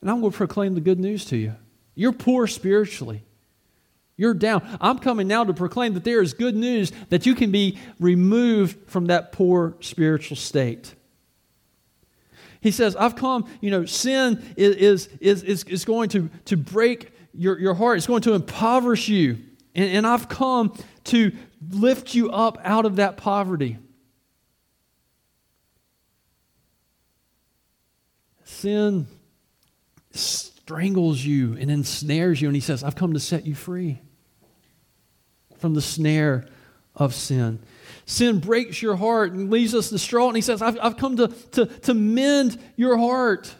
and 0.00 0.10
I'm 0.10 0.22
going 0.22 0.32
to 0.32 0.38
proclaim 0.38 0.72
the 0.72 0.80
good 0.80 0.98
news 0.98 1.26
to 1.26 1.36
you. 1.36 1.54
You're 1.94 2.14
poor 2.14 2.46
spiritually. 2.46 3.24
You're 4.16 4.32
down. 4.32 4.66
I'm 4.80 5.00
coming 5.00 5.28
now 5.28 5.44
to 5.44 5.52
proclaim 5.52 5.92
that 5.94 6.04
there 6.04 6.22
is 6.22 6.32
good 6.32 6.56
news 6.56 6.92
that 7.10 7.26
you 7.26 7.34
can 7.34 7.50
be 7.50 7.78
removed 8.00 8.88
from 8.88 9.08
that 9.08 9.32
poor 9.32 9.76
spiritual 9.80 10.38
state. 10.38 10.94
He 12.62 12.70
says, 12.70 12.96
I've 12.96 13.16
come, 13.16 13.46
you 13.60 13.70
know, 13.70 13.84
sin 13.84 14.42
is, 14.56 15.08
is, 15.20 15.42
is, 15.42 15.64
is 15.64 15.84
going 15.84 16.08
to, 16.08 16.30
to 16.46 16.56
break 16.56 17.12
your, 17.34 17.58
your 17.58 17.74
heart, 17.74 17.98
it's 17.98 18.06
going 18.06 18.22
to 18.22 18.32
impoverish 18.32 19.10
you. 19.10 19.36
And, 19.74 19.90
and 19.90 20.06
I've 20.06 20.28
come 20.28 20.74
to 21.04 21.32
lift 21.70 22.14
you 22.14 22.30
up 22.30 22.58
out 22.64 22.84
of 22.84 22.96
that 22.96 23.16
poverty. 23.16 23.78
Sin 28.44 29.06
strangles 30.10 31.24
you 31.24 31.56
and 31.58 31.70
ensnares 31.70 32.40
you, 32.40 32.48
and 32.48 32.54
he 32.54 32.60
says, 32.60 32.84
I've 32.84 32.96
come 32.96 33.12
to 33.14 33.20
set 33.20 33.46
you 33.46 33.54
free 33.54 34.00
from 35.58 35.74
the 35.74 35.82
snare 35.82 36.46
of 36.94 37.14
sin. 37.14 37.58
Sin 38.06 38.38
breaks 38.38 38.80
your 38.80 38.96
heart 38.96 39.32
and 39.32 39.50
leaves 39.50 39.74
us 39.74 39.90
distraught, 39.90 40.28
and 40.28 40.36
he 40.36 40.42
says, 40.42 40.62
I've, 40.62 40.78
I've 40.80 40.96
come 40.96 41.16
to, 41.16 41.28
to, 41.28 41.66
to 41.66 41.94
mend 41.94 42.60
your 42.76 42.96
heart. 42.96 43.54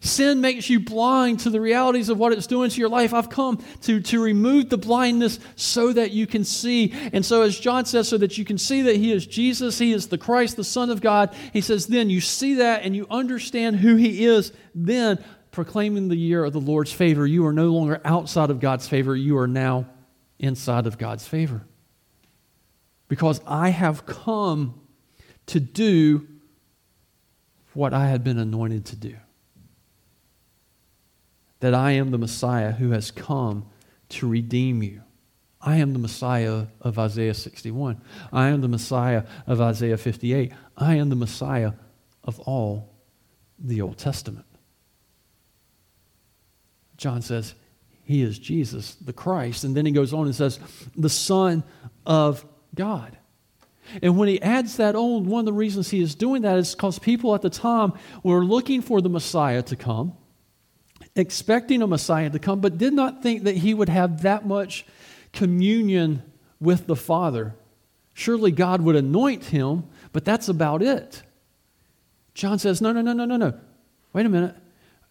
Sin 0.00 0.40
makes 0.40 0.68
you 0.68 0.80
blind 0.80 1.40
to 1.40 1.50
the 1.50 1.60
realities 1.60 2.08
of 2.08 2.18
what 2.18 2.32
it's 2.32 2.46
doing 2.46 2.70
to 2.70 2.78
your 2.78 2.88
life. 2.88 3.14
I've 3.14 3.30
come 3.30 3.62
to, 3.82 4.00
to 4.00 4.22
remove 4.22 4.68
the 4.68 4.78
blindness 4.78 5.38
so 5.56 5.92
that 5.92 6.10
you 6.12 6.26
can 6.26 6.44
see. 6.44 6.92
And 7.12 7.24
so, 7.24 7.42
as 7.42 7.58
John 7.58 7.84
says, 7.84 8.08
so 8.08 8.18
that 8.18 8.38
you 8.38 8.44
can 8.44 8.58
see 8.58 8.82
that 8.82 8.96
He 8.96 9.12
is 9.12 9.26
Jesus, 9.26 9.78
He 9.78 9.92
is 9.92 10.08
the 10.08 10.18
Christ, 10.18 10.56
the 10.56 10.64
Son 10.64 10.90
of 10.90 11.00
God, 11.00 11.34
He 11.52 11.60
says, 11.60 11.86
then 11.86 12.10
you 12.10 12.20
see 12.20 12.54
that 12.54 12.82
and 12.82 12.94
you 12.94 13.06
understand 13.10 13.76
who 13.76 13.96
He 13.96 14.24
is, 14.24 14.52
then 14.74 15.22
proclaiming 15.50 16.08
the 16.08 16.16
year 16.16 16.44
of 16.44 16.52
the 16.52 16.60
Lord's 16.60 16.92
favor, 16.92 17.26
you 17.26 17.46
are 17.46 17.52
no 17.52 17.68
longer 17.68 18.00
outside 18.04 18.50
of 18.50 18.60
God's 18.60 18.86
favor, 18.86 19.16
you 19.16 19.38
are 19.38 19.48
now 19.48 19.86
inside 20.38 20.86
of 20.86 20.98
God's 20.98 21.26
favor. 21.26 21.66
Because 23.08 23.40
I 23.46 23.70
have 23.70 24.06
come 24.06 24.80
to 25.46 25.60
do 25.60 26.28
what 27.74 27.94
I 27.94 28.08
had 28.08 28.22
been 28.22 28.38
anointed 28.38 28.84
to 28.86 28.96
do 28.96 29.16
that 31.60 31.74
I 31.74 31.92
am 31.92 32.10
the 32.10 32.18
Messiah 32.18 32.72
who 32.72 32.90
has 32.90 33.10
come 33.10 33.66
to 34.10 34.28
redeem 34.28 34.82
you. 34.82 35.02
I 35.60 35.76
am 35.76 35.92
the 35.92 35.98
Messiah 35.98 36.66
of 36.80 36.98
Isaiah 36.98 37.34
61. 37.34 38.00
I 38.32 38.48
am 38.48 38.60
the 38.60 38.68
Messiah 38.68 39.24
of 39.46 39.60
Isaiah 39.60 39.96
58. 39.96 40.52
I 40.76 40.94
am 40.94 41.08
the 41.08 41.16
Messiah 41.16 41.72
of 42.22 42.38
all 42.40 42.94
the 43.58 43.80
Old 43.80 43.98
Testament. 43.98 44.46
John 46.96 47.22
says, 47.22 47.54
He 48.04 48.22
is 48.22 48.38
Jesus, 48.38 48.94
the 48.94 49.12
Christ. 49.12 49.64
And 49.64 49.76
then 49.76 49.84
he 49.84 49.92
goes 49.92 50.12
on 50.12 50.26
and 50.26 50.34
says, 50.34 50.60
the 50.96 51.10
Son 51.10 51.64
of 52.06 52.44
God. 52.74 53.16
And 54.02 54.16
when 54.16 54.28
he 54.28 54.40
adds 54.42 54.76
that 54.76 54.94
on, 54.94 55.26
one 55.26 55.40
of 55.40 55.46
the 55.46 55.52
reasons 55.52 55.90
he 55.90 56.02
is 56.02 56.14
doing 56.14 56.42
that 56.42 56.58
is 56.58 56.74
because 56.74 56.98
people 56.98 57.34
at 57.34 57.42
the 57.42 57.50
time 57.50 57.94
were 58.22 58.44
looking 58.44 58.82
for 58.82 59.00
the 59.00 59.08
Messiah 59.08 59.62
to 59.62 59.76
come 59.76 60.12
expecting 61.18 61.82
a 61.82 61.86
Messiah 61.86 62.30
to 62.30 62.38
come, 62.38 62.60
but 62.60 62.78
did 62.78 62.92
not 62.92 63.22
think 63.22 63.44
that 63.44 63.56
he 63.56 63.74
would 63.74 63.88
have 63.88 64.22
that 64.22 64.46
much 64.46 64.86
communion 65.32 66.22
with 66.60 66.86
the 66.86 66.96
Father. 66.96 67.54
Surely 68.14 68.50
God 68.50 68.82
would 68.82 68.96
anoint 68.96 69.44
him, 69.46 69.84
but 70.12 70.24
that's 70.24 70.48
about 70.48 70.82
it. 70.82 71.22
John 72.34 72.58
says, 72.58 72.80
No, 72.80 72.92
no, 72.92 73.00
no, 73.00 73.12
no, 73.12 73.24
no, 73.24 73.36
no. 73.36 73.54
Wait 74.12 74.26
a 74.26 74.28
minute. 74.28 74.56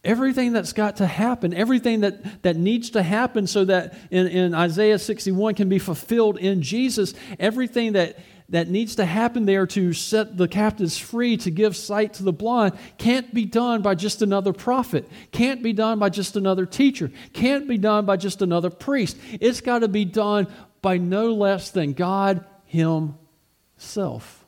Everything 0.03 0.53
that's 0.53 0.73
got 0.73 0.97
to 0.97 1.07
happen, 1.07 1.53
everything 1.53 2.01
that, 2.01 2.43
that 2.43 2.55
needs 2.55 2.91
to 2.91 3.03
happen 3.03 3.47
so 3.47 3.65
that 3.65 3.97
in, 4.11 4.27
in 4.27 4.53
Isaiah 4.53 4.99
61 4.99 5.55
can 5.55 5.69
be 5.69 5.79
fulfilled 5.79 6.37
in 6.37 6.61
Jesus, 6.61 7.13
everything 7.39 7.93
that 7.93 8.17
that 8.49 8.69
needs 8.69 8.95
to 8.95 9.05
happen 9.05 9.45
there 9.45 9.67
to 9.67 9.91
set 9.91 10.37
the 10.37 10.47
captives 10.47 10.97
free, 10.97 11.35
to 11.37 11.51
give 11.51 11.75
sight 11.75 12.13
to 12.13 12.23
the 12.23 12.31
blind, 12.31 12.77
can't 12.97 13.33
be 13.33 13.45
done 13.45 13.81
by 13.81 13.93
just 13.93 14.21
another 14.21 14.53
prophet, 14.53 15.07
can't 15.31 15.61
be 15.61 15.73
done 15.73 15.99
by 15.99 16.09
just 16.09 16.37
another 16.37 16.65
teacher, 16.65 17.11
can't 17.33 17.67
be 17.67 17.77
done 17.77 18.05
by 18.05 18.15
just 18.15 18.41
another 18.41 18.69
priest. 18.69 19.17
It's 19.41 19.59
got 19.59 19.79
to 19.79 19.87
be 19.87 20.05
done 20.05 20.47
by 20.81 20.97
no 20.97 21.33
less 21.33 21.71
than 21.71 21.93
God 21.93 22.45
Himself. 22.65 24.45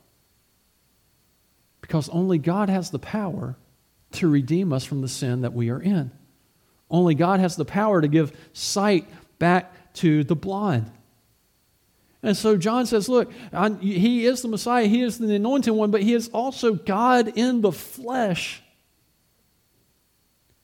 Because 1.82 2.08
only 2.08 2.38
God 2.38 2.70
has 2.70 2.90
the 2.90 2.98
power 2.98 3.56
to 4.12 4.28
redeem 4.28 4.72
us 4.72 4.84
from 4.84 5.02
the 5.02 5.08
sin 5.08 5.42
that 5.42 5.52
we 5.52 5.70
are 5.70 5.80
in. 5.80 6.10
Only 6.90 7.14
God 7.14 7.40
has 7.40 7.56
the 7.56 7.64
power 7.64 8.00
to 8.00 8.08
give 8.08 8.32
sight 8.52 9.08
back 9.38 9.92
to 9.94 10.24
the 10.24 10.36
blind. 10.36 10.90
And 12.22 12.36
so 12.36 12.56
John 12.56 12.86
says, 12.86 13.08
Look, 13.08 13.32
I, 13.52 13.70
he 13.70 14.26
is 14.26 14.42
the 14.42 14.48
Messiah, 14.48 14.86
he 14.86 15.02
is 15.02 15.18
the 15.18 15.34
anointed 15.34 15.72
one, 15.74 15.90
but 15.90 16.02
he 16.02 16.14
is 16.14 16.28
also 16.28 16.74
God 16.74 17.32
in 17.34 17.60
the 17.60 17.72
flesh. 17.72 18.62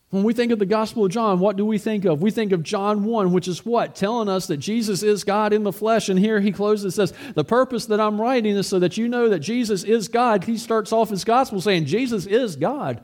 When 0.09 0.23
we 0.23 0.33
think 0.33 0.53
of 0.53 0.59
the 0.59 0.65
Gospel 0.65 1.05
of 1.05 1.11
John, 1.11 1.39
what 1.39 1.57
do 1.57 1.65
we 1.65 1.77
think 1.77 2.05
of? 2.05 2.21
We 2.21 2.31
think 2.31 2.53
of 2.53 2.63
John 2.63 3.03
1, 3.03 3.33
which 3.33 3.47
is 3.49 3.65
what? 3.65 3.93
Telling 3.93 4.29
us 4.29 4.47
that 4.47 4.57
Jesus 4.57 5.03
is 5.03 5.25
God 5.25 5.51
in 5.51 5.63
the 5.63 5.73
flesh. 5.73 6.07
And 6.07 6.17
here 6.17 6.39
he 6.39 6.53
closes 6.53 6.95
says, 6.95 7.13
The 7.33 7.43
purpose 7.43 7.87
that 7.87 7.99
I'm 7.99 8.19
writing 8.19 8.55
is 8.55 8.67
so 8.67 8.79
that 8.79 8.95
you 8.95 9.09
know 9.09 9.27
that 9.29 9.39
Jesus 9.39 9.83
is 9.83 10.07
God. 10.07 10.45
He 10.45 10.57
starts 10.57 10.93
off 10.93 11.09
his 11.09 11.25
Gospel 11.25 11.59
saying, 11.59 11.85
Jesus 11.85 12.25
is 12.25 12.55
God. 12.55 13.03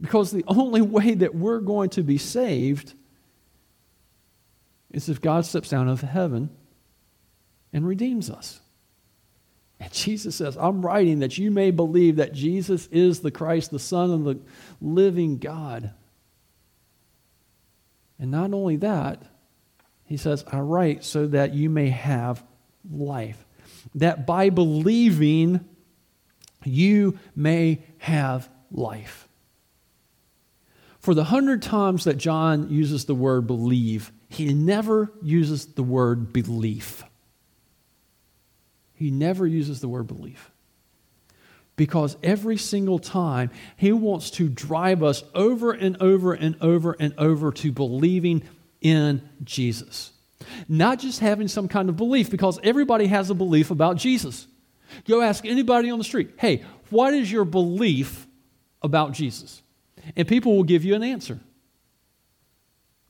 Because 0.00 0.30
the 0.30 0.44
only 0.46 0.80
way 0.80 1.14
that 1.14 1.34
we're 1.34 1.60
going 1.60 1.90
to 1.90 2.02
be 2.02 2.16
saved 2.16 2.94
is 4.90 5.08
if 5.08 5.20
God 5.20 5.44
steps 5.46 5.70
down 5.70 5.88
out 5.88 5.92
of 5.92 6.00
heaven 6.00 6.50
and 7.72 7.86
redeems 7.86 8.30
us. 8.30 8.60
And 9.78 9.92
Jesus 9.92 10.36
says, 10.36 10.56
I'm 10.56 10.84
writing 10.84 11.20
that 11.20 11.38
you 11.38 11.50
may 11.50 11.70
believe 11.70 12.16
that 12.16 12.34
Jesus 12.34 12.86
is 12.88 13.20
the 13.20 13.30
Christ, 13.30 13.70
the 13.70 13.78
Son 13.78 14.10
of 14.10 14.24
the 14.24 14.38
living 14.80 15.38
God. 15.38 15.92
And 18.18 18.30
not 18.30 18.52
only 18.52 18.76
that, 18.76 19.22
he 20.04 20.18
says, 20.18 20.44
I 20.52 20.58
write 20.58 21.04
so 21.04 21.26
that 21.28 21.54
you 21.54 21.70
may 21.70 21.88
have 21.88 22.44
life. 22.90 23.42
That 23.94 24.26
by 24.26 24.50
believing, 24.50 25.64
you 26.64 27.18
may 27.34 27.82
have 27.98 28.50
life. 28.70 29.28
For 30.98 31.14
the 31.14 31.24
hundred 31.24 31.62
times 31.62 32.04
that 32.04 32.18
John 32.18 32.68
uses 32.68 33.06
the 33.06 33.14
word 33.14 33.46
believe, 33.46 34.12
he 34.30 34.54
never 34.54 35.12
uses 35.20 35.66
the 35.66 35.82
word 35.82 36.32
belief. 36.32 37.02
He 38.94 39.10
never 39.10 39.44
uses 39.44 39.80
the 39.80 39.88
word 39.88 40.06
belief. 40.06 40.52
Because 41.74 42.16
every 42.22 42.56
single 42.56 43.00
time 43.00 43.50
he 43.76 43.90
wants 43.90 44.30
to 44.32 44.48
drive 44.48 45.02
us 45.02 45.24
over 45.34 45.72
and 45.72 46.00
over 46.00 46.32
and 46.32 46.56
over 46.60 46.94
and 47.00 47.12
over 47.18 47.50
to 47.50 47.72
believing 47.72 48.42
in 48.80 49.28
Jesus. 49.42 50.12
Not 50.68 51.00
just 51.00 51.18
having 51.18 51.48
some 51.48 51.66
kind 51.66 51.88
of 51.88 51.96
belief, 51.96 52.30
because 52.30 52.60
everybody 52.62 53.08
has 53.08 53.30
a 53.30 53.34
belief 53.34 53.72
about 53.72 53.96
Jesus. 53.96 54.46
Go 55.08 55.22
ask 55.22 55.44
anybody 55.44 55.90
on 55.90 55.98
the 55.98 56.04
street, 56.04 56.30
hey, 56.38 56.62
what 56.90 57.14
is 57.14 57.32
your 57.32 57.44
belief 57.44 58.28
about 58.80 59.12
Jesus? 59.12 59.60
And 60.14 60.28
people 60.28 60.56
will 60.56 60.64
give 60.64 60.84
you 60.84 60.94
an 60.94 61.02
answer. 61.02 61.40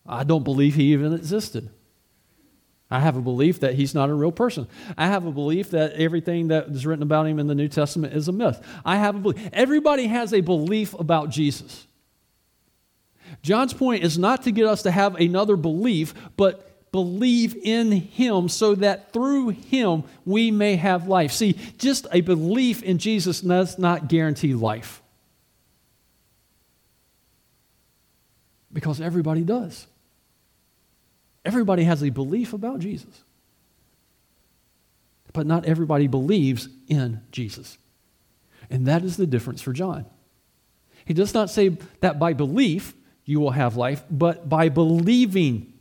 I 0.06 0.24
don't 0.24 0.44
believe 0.44 0.74
he 0.74 0.92
even 0.92 1.12
existed. 1.12 1.70
I 2.90 2.98
have 2.98 3.16
a 3.16 3.20
belief 3.20 3.60
that 3.60 3.74
he's 3.74 3.94
not 3.94 4.10
a 4.10 4.14
real 4.14 4.32
person. 4.32 4.66
I 4.98 5.06
have 5.06 5.24
a 5.24 5.30
belief 5.30 5.70
that 5.70 5.92
everything 5.92 6.48
that 6.48 6.66
is 6.68 6.84
written 6.84 7.04
about 7.04 7.26
him 7.26 7.38
in 7.38 7.46
the 7.46 7.54
New 7.54 7.68
Testament 7.68 8.14
is 8.14 8.26
a 8.26 8.32
myth. 8.32 8.60
I 8.84 8.96
have 8.96 9.14
a 9.14 9.18
belief. 9.20 9.48
Everybody 9.52 10.08
has 10.08 10.34
a 10.34 10.40
belief 10.40 10.94
about 10.94 11.30
Jesus. 11.30 11.86
John's 13.42 13.72
point 13.72 14.02
is 14.02 14.18
not 14.18 14.42
to 14.42 14.50
get 14.50 14.66
us 14.66 14.82
to 14.82 14.90
have 14.90 15.14
another 15.14 15.54
belief, 15.54 16.14
but 16.36 16.90
believe 16.90 17.54
in 17.62 17.92
him 17.92 18.48
so 18.48 18.74
that 18.74 19.12
through 19.12 19.50
him 19.50 20.02
we 20.24 20.50
may 20.50 20.74
have 20.74 21.06
life. 21.06 21.30
See, 21.30 21.52
just 21.78 22.08
a 22.12 22.22
belief 22.22 22.82
in 22.82 22.98
Jesus 22.98 23.40
does 23.40 23.78
not 23.78 24.08
guarantee 24.08 24.54
life. 24.54 25.00
Because 28.72 29.00
everybody 29.00 29.42
does. 29.42 29.86
Everybody 31.44 31.84
has 31.84 32.02
a 32.02 32.10
belief 32.10 32.52
about 32.52 32.80
Jesus. 32.80 33.24
But 35.32 35.46
not 35.46 35.64
everybody 35.64 36.06
believes 36.06 36.68
in 36.88 37.22
Jesus. 37.30 37.78
And 38.68 38.86
that 38.86 39.04
is 39.04 39.16
the 39.16 39.26
difference 39.26 39.62
for 39.62 39.72
John. 39.72 40.06
He 41.04 41.14
does 41.14 41.34
not 41.34 41.50
say 41.50 41.76
that 42.00 42.18
by 42.18 42.32
belief 42.32 42.94
you 43.24 43.40
will 43.40 43.50
have 43.50 43.76
life, 43.76 44.04
but 44.10 44.48
by 44.48 44.68
believing 44.68 45.72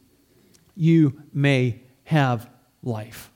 you 0.75 1.21
may 1.33 1.81
have 2.05 2.49
life. 2.83 3.31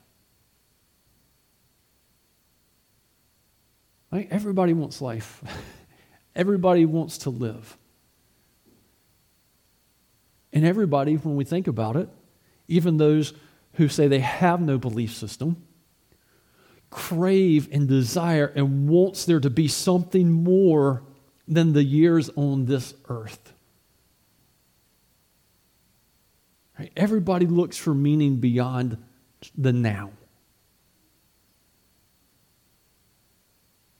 Right? 4.10 4.28
Everybody 4.30 4.72
wants 4.72 5.00
life. 5.00 5.42
Everybody 6.36 6.86
wants 6.86 7.18
to 7.18 7.30
live. 7.30 7.76
And 10.54 10.64
everybody, 10.64 11.16
when 11.16 11.34
we 11.34 11.44
think 11.44 11.66
about 11.66 11.96
it, 11.96 12.08
even 12.68 12.96
those 12.96 13.34
who 13.74 13.88
say 13.88 14.06
they 14.06 14.20
have 14.20 14.60
no 14.60 14.78
belief 14.78 15.12
system, 15.12 15.62
crave 16.90 17.68
and 17.72 17.88
desire 17.88 18.46
and 18.54 18.88
wants 18.88 19.24
there 19.24 19.40
to 19.40 19.50
be 19.50 19.66
something 19.66 20.30
more 20.30 21.02
than 21.48 21.72
the 21.72 21.82
years 21.82 22.30
on 22.36 22.66
this 22.66 22.94
earth. 23.08 23.52
Right? 26.78 26.92
Everybody 26.96 27.46
looks 27.46 27.76
for 27.76 27.92
meaning 27.92 28.36
beyond 28.36 28.96
the 29.58 29.72
now. 29.72 30.12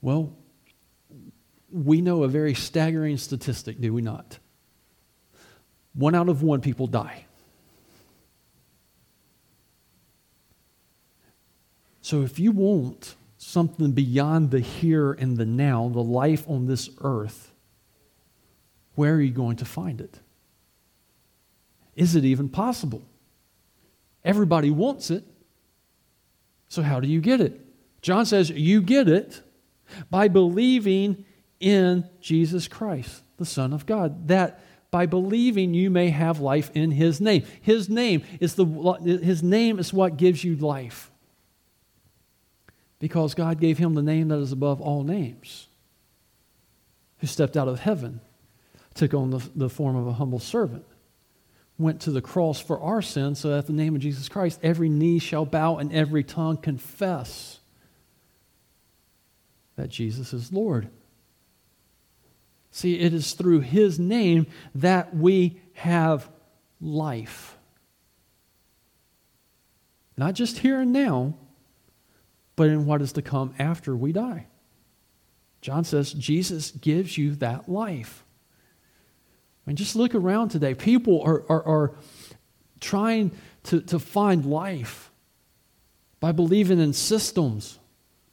Well, 0.01 0.37
we 1.69 1.99
know 1.99 2.23
a 2.23 2.29
very 2.29 2.53
staggering 2.53 3.17
statistic, 3.17 3.81
do 3.81 3.93
we 3.93 4.01
not? 4.01 4.39
One 5.95 6.13
out 6.13 6.29
of 6.29 6.43
one 6.43 6.61
people 6.61 6.87
die. 6.87 7.25
So 12.01 12.21
if 12.21 12.37
you 12.37 12.51
want 12.51 13.15
something 13.37 13.91
beyond 13.91 14.51
the 14.51 14.59
here 14.59 15.13
and 15.13 15.37
the 15.37 15.45
now, 15.45 15.89
the 15.89 16.03
life 16.03 16.47
on 16.47 16.67
this 16.67 16.89
earth, 17.01 17.51
where 18.93 19.15
are 19.15 19.21
you 19.21 19.31
going 19.31 19.55
to 19.57 19.65
find 19.65 19.99
it? 20.01 20.19
Is 21.95 22.15
it 22.15 22.25
even 22.25 22.49
possible? 22.49 23.01
Everybody 24.23 24.69
wants 24.69 25.09
it. 25.09 25.23
So, 26.67 26.81
how 26.81 26.99
do 26.99 27.07
you 27.07 27.21
get 27.21 27.41
it? 27.41 27.61
John 28.01 28.25
says 28.25 28.49
you 28.49 28.81
get 28.81 29.07
it 29.07 29.41
by 30.09 30.27
believing 30.27 31.25
in 31.59 32.07
Jesus 32.19 32.67
Christ, 32.67 33.23
the 33.37 33.45
Son 33.45 33.71
of 33.71 33.85
God. 33.85 34.27
That 34.27 34.59
by 34.95 35.05
believing 35.05 35.73
you 35.73 35.89
may 35.89 36.09
have 36.09 36.39
life 36.39 36.71
in 36.73 36.89
his 36.89 37.19
name. 37.19 37.43
His 37.61 37.89
name 37.89 38.23
is 38.39 38.55
the 38.55 38.63
his 39.03 39.43
name 39.43 39.77
is 39.77 39.91
what 39.91 40.15
gives 40.15 40.41
you 40.41 40.55
life. 40.55 41.11
Because 42.99 43.33
God 43.33 43.59
gave 43.59 43.77
him 43.77 43.93
the 43.93 44.01
name 44.01 44.29
that 44.29 44.39
is 44.39 44.53
above 44.53 44.79
all 44.79 45.03
names. 45.03 45.67
Who 47.17 47.27
stepped 47.27 47.57
out 47.57 47.67
of 47.67 47.81
heaven, 47.81 48.21
took 48.93 49.13
on 49.13 49.31
the, 49.31 49.49
the 49.53 49.69
form 49.69 49.97
of 49.97 50.07
a 50.07 50.13
humble 50.13 50.39
servant, 50.39 50.85
went 51.77 51.99
to 52.03 52.11
the 52.11 52.21
cross 52.21 52.61
for 52.61 52.79
our 52.79 53.01
sins, 53.01 53.39
so 53.39 53.49
that 53.49 53.57
at 53.57 53.67
the 53.67 53.73
name 53.73 53.95
of 53.95 54.01
Jesus 54.01 54.29
Christ, 54.29 54.61
every 54.63 54.87
knee 54.87 55.19
shall 55.19 55.45
bow 55.45 55.75
and 55.75 55.91
every 55.91 56.23
tongue 56.23 56.55
confess 56.55 57.59
that 59.75 59.89
Jesus 59.89 60.31
is 60.31 60.53
Lord. 60.53 60.87
See, 62.75 62.99
it 62.99 63.13
is 63.13 63.31
through 63.31 63.61
his 63.61 63.97
name 63.97 64.47
that 64.75 65.15
we 65.15 65.61
have 65.75 66.29
life. 66.81 67.57
Not 70.17 70.33
just 70.33 70.57
here 70.57 70.81
and 70.81 70.91
now, 70.91 71.35
but 72.57 72.67
in 72.67 72.85
what 72.85 73.01
is 73.01 73.13
to 73.13 73.21
come 73.21 73.55
after 73.57 73.95
we 73.95 74.11
die. 74.11 74.47
John 75.61 75.85
says 75.85 76.11
Jesus 76.11 76.71
gives 76.71 77.17
you 77.17 77.35
that 77.35 77.69
life. 77.69 78.25
I 79.65 79.69
mean, 79.69 79.77
just 79.77 79.95
look 79.95 80.13
around 80.13 80.49
today. 80.49 80.73
People 80.73 81.21
are, 81.21 81.45
are, 81.47 81.63
are 81.63 81.95
trying 82.81 83.31
to, 83.63 83.79
to 83.83 83.99
find 83.99 84.45
life 84.45 85.11
by 86.19 86.33
believing 86.33 86.81
in 86.81 86.91
systems 86.91 87.79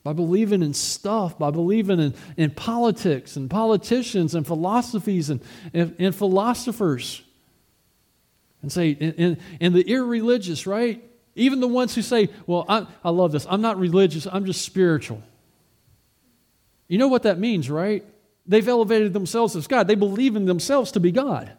by 0.05 0.13
believing 0.13 0.63
in 0.63 0.75
stuff, 0.75 1.39
by 1.39 1.51
believing 1.51 2.01
in, 2.01 2.15
in 2.37 2.51
politics 2.51 3.37
and 3.37 3.49
politicians 3.49 4.35
and 4.35 4.47
philosophies 4.47 5.31
and, 5.31 5.41
and, 5.73 5.95
and 5.99 6.15
philosophers. 6.15 7.23
And 8.63 8.71
say, 8.71 8.97
and, 9.01 9.39
and 9.61 9.75
the 9.75 9.83
irreligious, 9.83 10.67
right? 10.67 11.03
Even 11.35 11.61
the 11.61 11.69
ones 11.69 11.95
who 11.95 12.03
say, 12.03 12.31
well, 12.47 12.65
I, 12.69 12.87
I 13.05 13.11
love 13.11 13.33
this. 13.33 13.47
I'm 13.49 13.61
not 13.61 13.79
religious, 13.79 14.27
I'm 14.27 14.45
just 14.45 14.63
spiritual. 14.63 15.23
You 16.89 16.99
know 16.99 17.09
what 17.09 17.23
that 17.23 17.39
means, 17.39 17.71
right? 17.71 18.05
They've 18.47 18.67
elevated 18.67 19.13
themselves 19.13 19.57
as 19.57 19.67
God. 19.67 19.87
They 19.87 19.95
believe 19.95 20.37
in 20.37 20.47
themselves 20.47 20.93
to 20.93 21.01
be 21.01 21.13
God. 21.13 21.53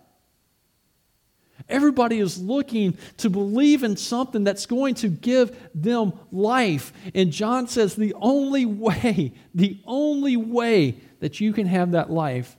Everybody 1.69 2.19
is 2.19 2.41
looking 2.41 2.97
to 3.17 3.30
believe 3.30 3.84
in 3.84 3.95
something 3.95 4.43
that's 4.43 4.65
going 4.65 4.95
to 4.95 5.08
give 5.08 5.58
them 5.73 6.13
life. 6.32 6.91
And 7.15 7.32
John 7.32 7.67
says 7.67 7.95
the 7.95 8.13
only 8.15 8.65
way, 8.65 9.34
the 9.56 9.80
only 9.86 10.38
way 10.38 10.97
that 11.19 11.39
you 11.39 11.54
can 11.54 11.67
have 11.67 11.91
that 11.91 12.12
life 12.12 12.58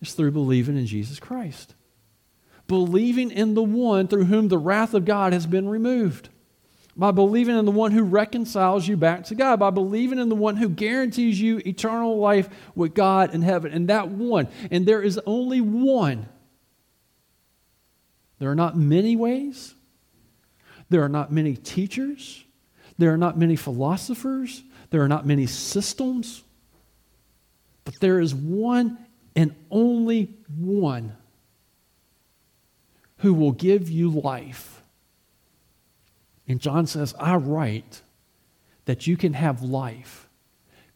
is 0.00 0.14
through 0.14 0.32
believing 0.32 0.76
in 0.76 0.86
Jesus 0.86 1.18
Christ. 1.18 1.74
Believing 2.66 3.30
in 3.30 3.54
the 3.54 3.62
one 3.62 4.08
through 4.08 4.24
whom 4.24 4.48
the 4.48 4.58
wrath 4.58 4.94
of 4.94 5.04
God 5.04 5.32
has 5.32 5.46
been 5.46 5.68
removed. 5.68 6.28
By 6.96 7.10
believing 7.10 7.58
in 7.58 7.64
the 7.64 7.72
one 7.72 7.90
who 7.90 8.04
reconciles 8.04 8.86
you 8.86 8.96
back 8.96 9.24
to 9.24 9.34
God. 9.34 9.58
By 9.58 9.70
believing 9.70 10.20
in 10.20 10.28
the 10.28 10.36
one 10.36 10.56
who 10.56 10.68
guarantees 10.68 11.40
you 11.40 11.60
eternal 11.66 12.18
life 12.18 12.48
with 12.76 12.94
God 12.94 13.34
in 13.34 13.42
heaven. 13.42 13.72
And 13.72 13.88
that 13.88 14.08
one, 14.08 14.46
and 14.70 14.86
there 14.86 15.02
is 15.02 15.20
only 15.26 15.60
one 15.60 16.28
there 18.44 18.50
are 18.50 18.54
not 18.54 18.76
many 18.76 19.16
ways. 19.16 19.74
There 20.90 21.02
are 21.02 21.08
not 21.08 21.32
many 21.32 21.56
teachers. 21.56 22.44
There 22.98 23.10
are 23.10 23.16
not 23.16 23.38
many 23.38 23.56
philosophers. 23.56 24.62
There 24.90 25.00
are 25.00 25.08
not 25.08 25.24
many 25.24 25.46
systems. 25.46 26.42
But 27.84 28.00
there 28.00 28.20
is 28.20 28.34
one 28.34 28.98
and 29.34 29.54
only 29.70 30.36
one 30.58 31.16
who 33.20 33.32
will 33.32 33.52
give 33.52 33.88
you 33.88 34.10
life. 34.10 34.82
And 36.46 36.60
John 36.60 36.86
says, 36.86 37.14
I 37.18 37.36
write 37.36 38.02
that 38.84 39.06
you 39.06 39.16
can 39.16 39.32
have 39.32 39.62
life 39.62 40.28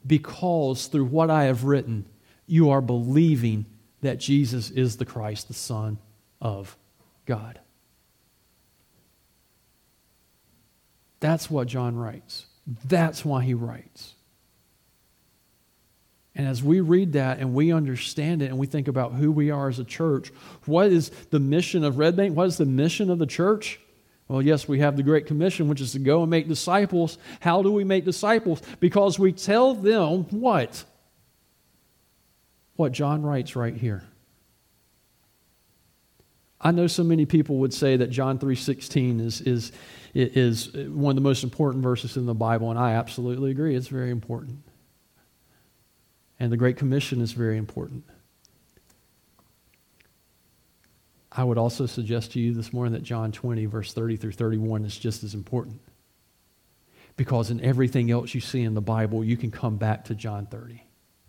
because 0.06 0.88
through 0.88 1.06
what 1.06 1.30
I 1.30 1.44
have 1.44 1.64
written, 1.64 2.04
you 2.46 2.68
are 2.68 2.82
believing 2.82 3.64
that 4.02 4.20
Jesus 4.20 4.68
is 4.68 4.98
the 4.98 5.06
Christ, 5.06 5.48
the 5.48 5.54
Son 5.54 5.96
of 6.42 6.76
God. 7.28 7.60
That's 11.20 11.50
what 11.50 11.68
John 11.68 11.94
writes. 11.94 12.46
That's 12.86 13.22
why 13.22 13.44
he 13.44 13.52
writes. 13.52 14.14
And 16.34 16.46
as 16.46 16.62
we 16.62 16.80
read 16.80 17.12
that 17.12 17.38
and 17.38 17.52
we 17.52 17.70
understand 17.70 18.40
it 18.40 18.46
and 18.46 18.56
we 18.58 18.66
think 18.66 18.88
about 18.88 19.12
who 19.12 19.30
we 19.30 19.50
are 19.50 19.68
as 19.68 19.78
a 19.78 19.84
church, 19.84 20.32
what 20.64 20.86
is 20.90 21.10
the 21.30 21.38
mission 21.38 21.84
of 21.84 21.98
Red 21.98 22.16
Bank? 22.16 22.34
What 22.34 22.46
is 22.46 22.56
the 22.56 22.64
mission 22.64 23.10
of 23.10 23.18
the 23.18 23.26
church? 23.26 23.78
Well, 24.28 24.40
yes, 24.40 24.66
we 24.66 24.78
have 24.78 24.96
the 24.96 25.02
Great 25.02 25.26
Commission, 25.26 25.68
which 25.68 25.82
is 25.82 25.92
to 25.92 25.98
go 25.98 26.22
and 26.22 26.30
make 26.30 26.48
disciples. 26.48 27.18
How 27.40 27.62
do 27.62 27.70
we 27.70 27.84
make 27.84 28.06
disciples? 28.06 28.62
Because 28.80 29.18
we 29.18 29.32
tell 29.32 29.74
them 29.74 30.24
what? 30.30 30.82
What 32.76 32.92
John 32.92 33.22
writes 33.22 33.54
right 33.54 33.74
here. 33.74 34.04
I 36.60 36.72
know 36.72 36.86
so 36.88 37.04
many 37.04 37.24
people 37.24 37.58
would 37.58 37.72
say 37.72 37.96
that 37.96 38.10
John 38.10 38.38
3.16 38.38 39.20
is, 39.20 39.40
is, 39.40 39.72
is 40.14 40.72
one 40.88 41.12
of 41.12 41.16
the 41.16 41.28
most 41.28 41.44
important 41.44 41.84
verses 41.84 42.16
in 42.16 42.26
the 42.26 42.34
Bible, 42.34 42.70
and 42.70 42.78
I 42.78 42.92
absolutely 42.92 43.52
agree. 43.52 43.76
It's 43.76 43.88
very 43.88 44.10
important. 44.10 44.62
And 46.40 46.50
the 46.50 46.56
Great 46.56 46.76
Commission 46.76 47.20
is 47.20 47.32
very 47.32 47.56
important. 47.56 48.04
I 51.30 51.44
would 51.44 51.58
also 51.58 51.86
suggest 51.86 52.32
to 52.32 52.40
you 52.40 52.52
this 52.52 52.72
morning 52.72 52.94
that 52.94 53.04
John 53.04 53.30
20, 53.30 53.66
verse 53.66 53.92
30 53.92 54.16
through 54.16 54.32
31 54.32 54.84
is 54.84 54.98
just 54.98 55.22
as 55.22 55.34
important. 55.34 55.80
Because 57.16 57.50
in 57.50 57.60
everything 57.60 58.10
else 58.10 58.34
you 58.34 58.40
see 58.40 58.62
in 58.62 58.74
the 58.74 58.80
Bible, 58.80 59.24
you 59.24 59.36
can 59.36 59.52
come 59.52 59.76
back 59.76 60.06
to 60.06 60.14
John 60.16 60.46
30, 60.46 60.82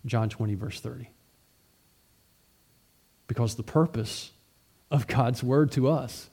John 0.06 0.28
20, 0.28 0.54
verse 0.54 0.80
30. 0.80 1.08
Because 3.28 3.54
the 3.54 3.62
purpose 3.62 4.32
of 4.90 5.06
God's 5.06 5.42
word 5.42 5.70
to 5.72 5.88
us 5.88 6.30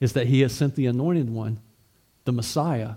is 0.00 0.12
that 0.14 0.26
He 0.26 0.40
has 0.40 0.52
sent 0.52 0.74
the 0.74 0.86
anointed 0.86 1.30
one, 1.30 1.60
the 2.24 2.32
Messiah, 2.32 2.94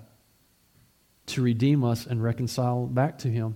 to 1.28 1.41
redeem 1.41 1.84
us 1.84 2.06
and 2.06 2.24
reconcile 2.24 2.86
back 2.88 3.17
to 3.20 3.28
Him. 3.28 3.56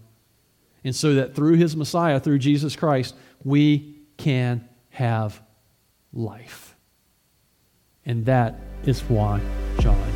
And 0.84 0.96
so 0.96 1.16
that 1.16 1.36
through 1.36 1.56
His 1.56 1.76
Messiah, 1.76 2.20
through 2.20 2.40
Jesus 2.40 2.76
Christ, 2.76 3.16
we 3.44 4.00
can 4.18 4.68
have 4.90 5.42
life. 6.14 6.76
And 8.06 8.26
that 8.26 8.60
is 8.86 9.02
why 9.02 9.40
John 9.80 10.12